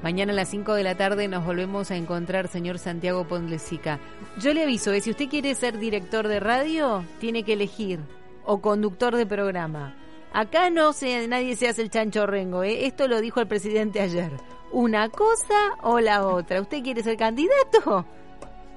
Mañana 0.02 0.32
a 0.32 0.36
las 0.36 0.50
5 0.50 0.74
de 0.74 0.82
la 0.82 0.96
tarde 0.96 1.28
nos 1.28 1.46
volvemos 1.46 1.90
a 1.90 1.96
encontrar, 1.96 2.48
señor 2.48 2.78
Santiago 2.78 3.26
Pondlesica. 3.26 3.98
Yo 4.38 4.52
le 4.52 4.62
aviso, 4.62 4.92
que 4.92 5.00
si 5.00 5.10
usted 5.10 5.28
quiere 5.28 5.54
ser 5.54 5.78
director 5.78 6.28
de 6.28 6.40
radio, 6.40 7.04
tiene 7.20 7.42
que 7.42 7.54
elegir 7.54 8.00
o 8.44 8.60
conductor 8.60 9.16
de 9.16 9.24
programa. 9.24 9.96
Acá 10.34 10.68
no 10.68 10.92
se, 10.92 11.28
nadie 11.28 11.54
se 11.54 11.68
hace 11.68 11.80
el 11.80 11.90
chancho 11.90 12.26
rengo, 12.26 12.64
¿eh? 12.64 12.86
esto 12.86 13.06
lo 13.06 13.20
dijo 13.20 13.40
el 13.40 13.46
presidente 13.46 14.00
ayer. 14.00 14.32
Una 14.72 15.08
cosa 15.08 15.54
o 15.82 16.00
la 16.00 16.26
otra. 16.26 16.60
¿Usted 16.60 16.82
quiere 16.82 17.04
ser 17.04 17.16
candidato? 17.16 18.04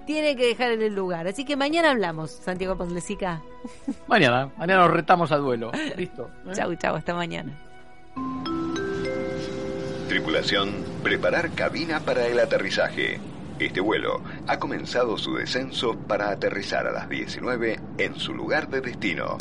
Tiene 0.05 0.35
que 0.35 0.45
dejar 0.45 0.71
en 0.73 0.83
el 0.83 0.93
lugar. 0.93 1.27
Así 1.27 1.45
que 1.45 1.55
mañana 1.55 1.89
hablamos, 1.89 2.29
Santiago 2.29 2.77
Pondlesica. 2.77 3.41
Mañana, 4.07 4.51
mañana 4.55 4.83
nos 4.83 4.91
retamos 4.91 5.31
a 5.31 5.37
duelo. 5.37 5.71
Listo. 5.97 6.29
¿eh? 6.45 6.51
Chau, 6.53 6.75
chau, 6.75 6.95
hasta 6.95 7.15
mañana. 7.15 7.51
Tripulación, 10.07 10.85
preparar 11.01 11.49
cabina 11.55 12.01
para 12.01 12.27
el 12.27 12.39
aterrizaje. 12.39 13.19
Este 13.57 13.81
vuelo 13.81 14.21
ha 14.45 14.59
comenzado 14.59 15.17
su 15.17 15.33
descenso 15.33 15.97
para 15.97 16.29
aterrizar 16.29 16.85
a 16.85 16.91
las 16.91 17.09
19 17.09 17.79
en 17.97 18.15
su 18.15 18.35
lugar 18.35 18.69
de 18.69 18.81
destino. 18.81 19.37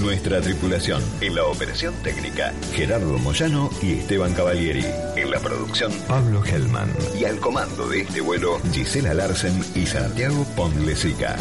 Nuestra 0.00 0.40
tripulación. 0.42 1.02
En 1.20 1.34
la 1.34 1.44
operación 1.44 1.94
técnica 2.02 2.52
Gerardo 2.72 3.18
Moyano 3.18 3.70
y 3.82 3.92
Esteban 3.94 4.34
Cavalieri. 4.34 4.84
En 5.16 5.30
la 5.30 5.40
producción 5.40 5.90
Pablo 6.06 6.44
Hellman. 6.44 6.92
y 7.18 7.24
al 7.24 7.40
comando 7.40 7.88
de 7.88 8.02
este 8.02 8.20
vuelo, 8.20 8.60
Gisela 8.72 9.14
Larsen 9.14 9.58
y 9.74 9.86
Santiago 9.86 10.44
Pondlesica. 10.54 11.36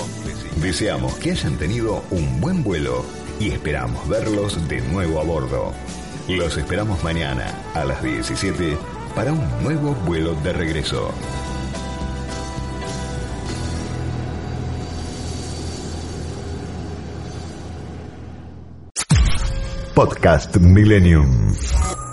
Deseamos 0.62 1.16
que 1.16 1.32
hayan 1.32 1.58
tenido 1.58 2.04
un 2.12 2.40
buen 2.40 2.64
vuelo 2.64 3.06
y 3.40 3.52
esperamos 3.52 4.08
verlos 4.08 4.68
de 4.70 4.80
nuevo 4.82 5.20
a 5.20 5.24
bordo. 5.24 5.74
Los 6.30 6.58
esperamos 6.58 7.04
mañana 7.04 7.54
a 7.74 7.84
las 7.84 8.02
17 8.02 8.78
para 9.16 9.34
un 9.34 9.64
nuevo 9.64 9.96
vuelo 10.06 10.34
de 10.36 10.54
regreso. 10.54 11.14
Podcast 19.96 20.60
Millennium. 20.60 22.05